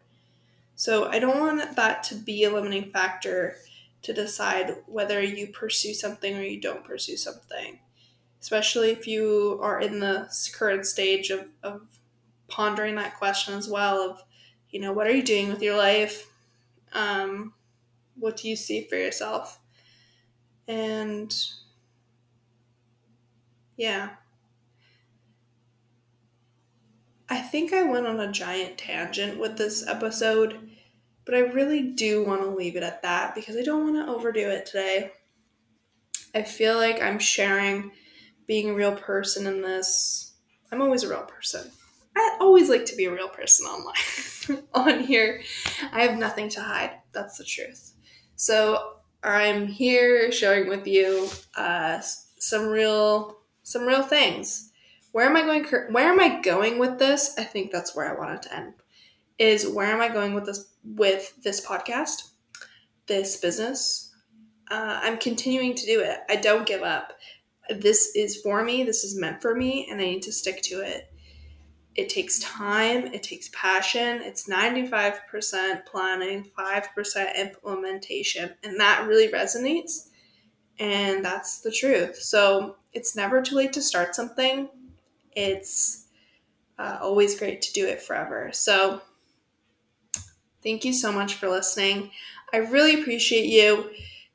So 0.76 1.08
I 1.08 1.20
don't 1.20 1.40
want 1.40 1.76
that 1.76 2.04
to 2.04 2.16
be 2.16 2.44
a 2.44 2.54
limiting 2.54 2.92
factor 2.92 3.58
to 4.02 4.14
decide 4.14 4.76
whether 4.88 5.22
you 5.22 5.48
pursue 5.48 5.94
something 5.94 6.36
or 6.36 6.42
you 6.42 6.60
don't 6.60 6.84
pursue 6.84 7.18
something. 7.18 7.80
Especially 8.42 8.92
if 8.92 9.08
you 9.08 9.60
are 9.62 9.80
in 9.80 10.00
the 10.00 10.28
current 10.54 10.86
stage 10.86 11.30
of, 11.30 11.46
of 11.64 11.82
pondering 12.48 12.96
that 12.96 13.18
question 13.18 13.54
as 13.54 13.70
well 13.70 13.98
of, 14.00 14.24
you 14.70 14.80
know, 14.82 14.92
what 14.92 15.08
are 15.08 15.16
you 15.16 15.24
doing 15.24 15.50
with 15.50 15.62
your 15.62 15.78
life? 15.78 16.30
Um, 16.92 17.54
what 18.16 18.38
do 18.38 18.50
you 18.50 18.56
see 18.56 18.86
for 18.88 18.96
yourself? 18.96 19.60
And 20.68 21.34
yeah. 23.78 24.10
I 27.30 27.40
think 27.40 27.74
I 27.74 27.84
went 27.84 28.08
on 28.08 28.20
a 28.20 28.32
giant 28.32 28.78
tangent 28.78 29.40
with 29.40 29.58
this 29.58 29.86
episode 29.88 30.70
but 31.26 31.36
I 31.36 31.40
really 31.40 31.82
do 31.82 32.24
want 32.24 32.42
to 32.42 32.50
leave 32.50 32.76
it 32.76 32.84
at 32.84 33.02
that 33.04 33.36
because 33.36 33.56
I 33.56 33.64
don't 33.64 33.84
want 33.84 34.06
to 34.06 34.14
overdo 34.14 34.50
it 34.50 34.66
today. 34.66 35.12
I 36.36 36.44
feel 36.44 36.76
like 36.76 37.02
I'm 37.02 37.20
sharing 37.20 37.92
being 38.48 38.70
a 38.70 38.74
real 38.74 38.96
person 38.96 39.48
in 39.48 39.62
this. 39.62 40.34
I'm 40.72 40.82
always 40.82 41.04
a 41.04 41.10
real 41.10 41.24
person. 41.24 41.72
I 42.16 42.38
always 42.42 42.70
like 42.70 42.86
to 42.86 42.96
be 42.96 43.06
a 43.06 43.14
real 43.14 43.30
person 43.30 43.66
online. 43.66 44.64
On 44.74 45.00
here, 45.04 45.42
I 45.92 46.02
have 46.02 46.18
nothing 46.18 46.50
to 46.50 46.62
hide. 46.62 46.92
That's 47.12 47.38
the 47.38 47.46
truth. 47.46 47.94
So 48.36 48.98
I'm 49.24 49.68
here 49.68 50.32
sharing 50.32 50.68
with 50.68 50.86
you 50.86 51.30
uh, 51.56 52.02
some 52.02 52.68
real 52.68 53.38
some 53.64 53.86
real 53.86 54.04
things. 54.04 54.72
Where 55.14 55.26
am 55.26 55.38
I 55.38 55.42
going? 55.44 55.64
Where 55.94 56.12
am 56.12 56.20
I 56.20 56.42
going 56.42 56.78
with 56.78 57.00
this? 57.00 57.36
I 57.38 57.46
think 57.46 57.72
that's 57.72 57.96
where 57.96 58.14
I 58.14 58.20
wanted 58.20 58.42
to 58.44 58.56
end 58.56 58.74
is 59.40 59.68
where 59.68 59.88
am 59.88 60.02
I 60.02 60.10
going 60.10 60.34
with 60.34 60.46
this 60.46 60.74
with 60.84 61.34
this 61.44 61.66
podcast, 61.66 62.30
this 63.08 63.38
business? 63.38 64.12
Uh, 64.70 65.00
I'm 65.02 65.18
continuing 65.18 65.76
to 65.76 65.86
do 65.86 66.02
it. 66.02 66.20
I 66.30 66.38
don't 66.38 66.66
give 66.66 66.82
up. 66.82 67.14
This 67.70 68.16
is 68.16 68.38
for 68.38 68.64
me. 68.64 68.84
This 68.84 69.04
is 69.04 69.20
meant 69.20 69.42
for 69.42 69.56
me, 69.56 69.88
and 69.90 70.00
I 70.00 70.06
need 70.06 70.24
to 70.24 70.32
stick 70.32 70.62
to 70.64 70.82
it. 70.82 71.10
It 71.96 72.10
takes 72.10 72.40
time. 72.40 73.08
It 73.08 73.24
takes 73.24 73.50
passion. 73.54 74.22
It's 74.24 74.50
95% 74.50 75.86
planning, 75.86 76.50
5% 76.58 77.36
implementation, 77.36 78.52
and 78.64 78.80
that 78.80 79.08
really 79.08 79.32
resonates. 79.32 80.10
And 80.80 81.24
that's 81.24 81.62
the 81.62 81.72
truth. 81.72 82.18
So 82.18 82.78
it's 82.94 83.16
never 83.16 83.42
too 83.42 83.56
late 83.56 83.74
to 83.74 83.82
start 83.82 84.16
something. 84.16 84.70
It's 85.36 86.06
uh, 86.78 87.00
always 87.02 87.38
great 87.38 87.62
to 87.64 87.74
do 87.74 87.88
it 87.88 88.02
forever. 88.02 88.50
So 88.54 89.02
Thank 90.64 90.86
you 90.86 90.94
so 90.94 91.12
much 91.12 91.36
for 91.36 91.50
listening. 91.50 92.12
I 92.54 92.58
really 92.58 93.02
appreciate 93.02 93.48
you. 93.48 93.90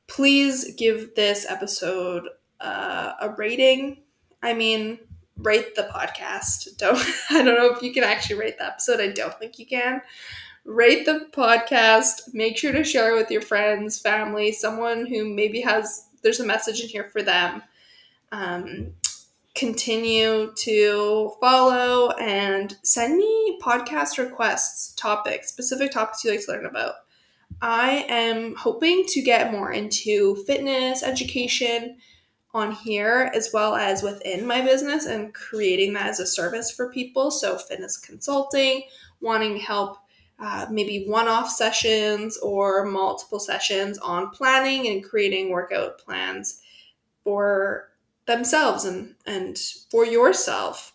Please 0.07 0.75
give 0.75 1.15
this 1.15 1.45
episode 1.49 2.23
uh, 2.61 3.13
a 3.19 3.29
rating. 3.31 4.03
I 4.43 4.53
mean, 4.53 4.99
rate 5.37 5.75
the 5.75 5.89
podcast. 5.91 6.77
Don't 6.77 6.97
I 7.31 7.43
don't 7.43 7.55
know 7.55 7.73
if 7.73 7.81
you 7.81 7.91
can 7.91 8.03
actually 8.03 8.37
rate 8.37 8.59
the 8.59 8.67
episode. 8.67 8.99
I 8.99 9.07
don't 9.07 9.37
think 9.39 9.57
you 9.57 9.65
can. 9.65 10.01
Rate 10.65 11.05
the 11.05 11.27
podcast. 11.31 12.33
Make 12.33 12.57
sure 12.57 12.71
to 12.73 12.83
share 12.83 13.15
with 13.15 13.31
your 13.31 13.41
friends, 13.41 13.99
family, 13.99 14.51
someone 14.51 15.07
who 15.07 15.27
maybe 15.33 15.61
has 15.61 16.05
there's 16.21 16.39
a 16.39 16.45
message 16.45 16.81
in 16.81 16.89
here 16.89 17.09
for 17.09 17.23
them. 17.23 17.63
Um, 18.31 18.93
continue 19.59 20.53
to 20.55 21.33
follow 21.41 22.11
and 22.11 22.77
send 22.81 23.17
me 23.17 23.59
podcast 23.61 24.17
requests, 24.17 24.93
topics, 24.95 25.49
specific 25.49 25.91
topics 25.91 26.23
you 26.23 26.31
like 26.31 26.45
to 26.45 26.51
learn 26.51 26.65
about. 26.65 26.95
I 27.61 28.05
am 28.07 28.55
hoping 28.55 29.03
to 29.07 29.21
get 29.21 29.51
more 29.51 29.73
into 29.73 30.37
fitness 30.45 31.03
education 31.03 31.97
on 32.53 32.71
here 32.71 33.29
as 33.35 33.49
well 33.53 33.75
as 33.75 34.01
within 34.01 34.47
my 34.47 34.61
business 34.61 35.05
and 35.05 35.33
creating 35.33 35.93
that 35.93 36.07
as 36.07 36.21
a 36.21 36.25
service 36.25 36.71
for 36.71 36.89
people. 36.91 37.29
So, 37.29 37.57
fitness 37.57 37.97
consulting, 37.97 38.83
wanting 39.19 39.57
help, 39.57 39.97
uh, 40.39 40.67
maybe 40.71 41.03
one 41.05 41.27
off 41.27 41.49
sessions 41.51 42.37
or 42.37 42.85
multiple 42.85 43.39
sessions 43.39 43.97
on 43.97 44.29
planning 44.29 44.87
and 44.87 45.03
creating 45.03 45.49
workout 45.49 45.99
plans 45.99 46.61
for 47.25 47.89
themselves 48.29 48.85
and 48.85 49.15
and 49.25 49.57
for 49.91 50.05
yourself 50.05 50.93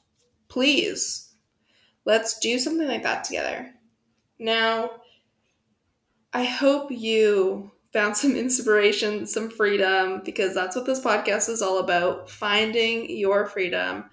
please 0.48 1.34
let's 2.06 2.38
do 2.38 2.58
something 2.58 2.88
like 2.88 3.02
that 3.02 3.24
together 3.24 3.74
Now, 4.38 4.90
I 6.32 6.44
hope 6.44 6.90
you 6.90 7.72
found 7.92 8.16
some 8.16 8.36
inspiration, 8.36 9.26
some 9.26 9.50
freedom, 9.50 10.22
because 10.24 10.54
that's 10.54 10.76
what 10.76 10.86
this 10.86 11.00
podcast 11.00 11.48
is 11.48 11.62
all 11.62 11.78
about 11.78 12.30
finding 12.30 13.08
your 13.10 13.46
freedom, 13.46 14.04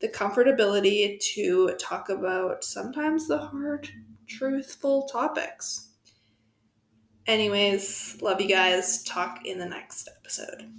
the 0.00 0.08
comfortability 0.08 1.18
to 1.34 1.74
talk 1.78 2.08
about 2.08 2.64
sometimes 2.64 3.28
the 3.28 3.38
hard, 3.38 3.88
truthful 4.28 5.08
topics. 5.08 5.88
Anyways, 7.26 8.18
love 8.22 8.40
you 8.40 8.48
guys. 8.48 9.02
Talk 9.04 9.46
in 9.46 9.58
the 9.58 9.66
next 9.66 10.08
episode. 10.08 10.70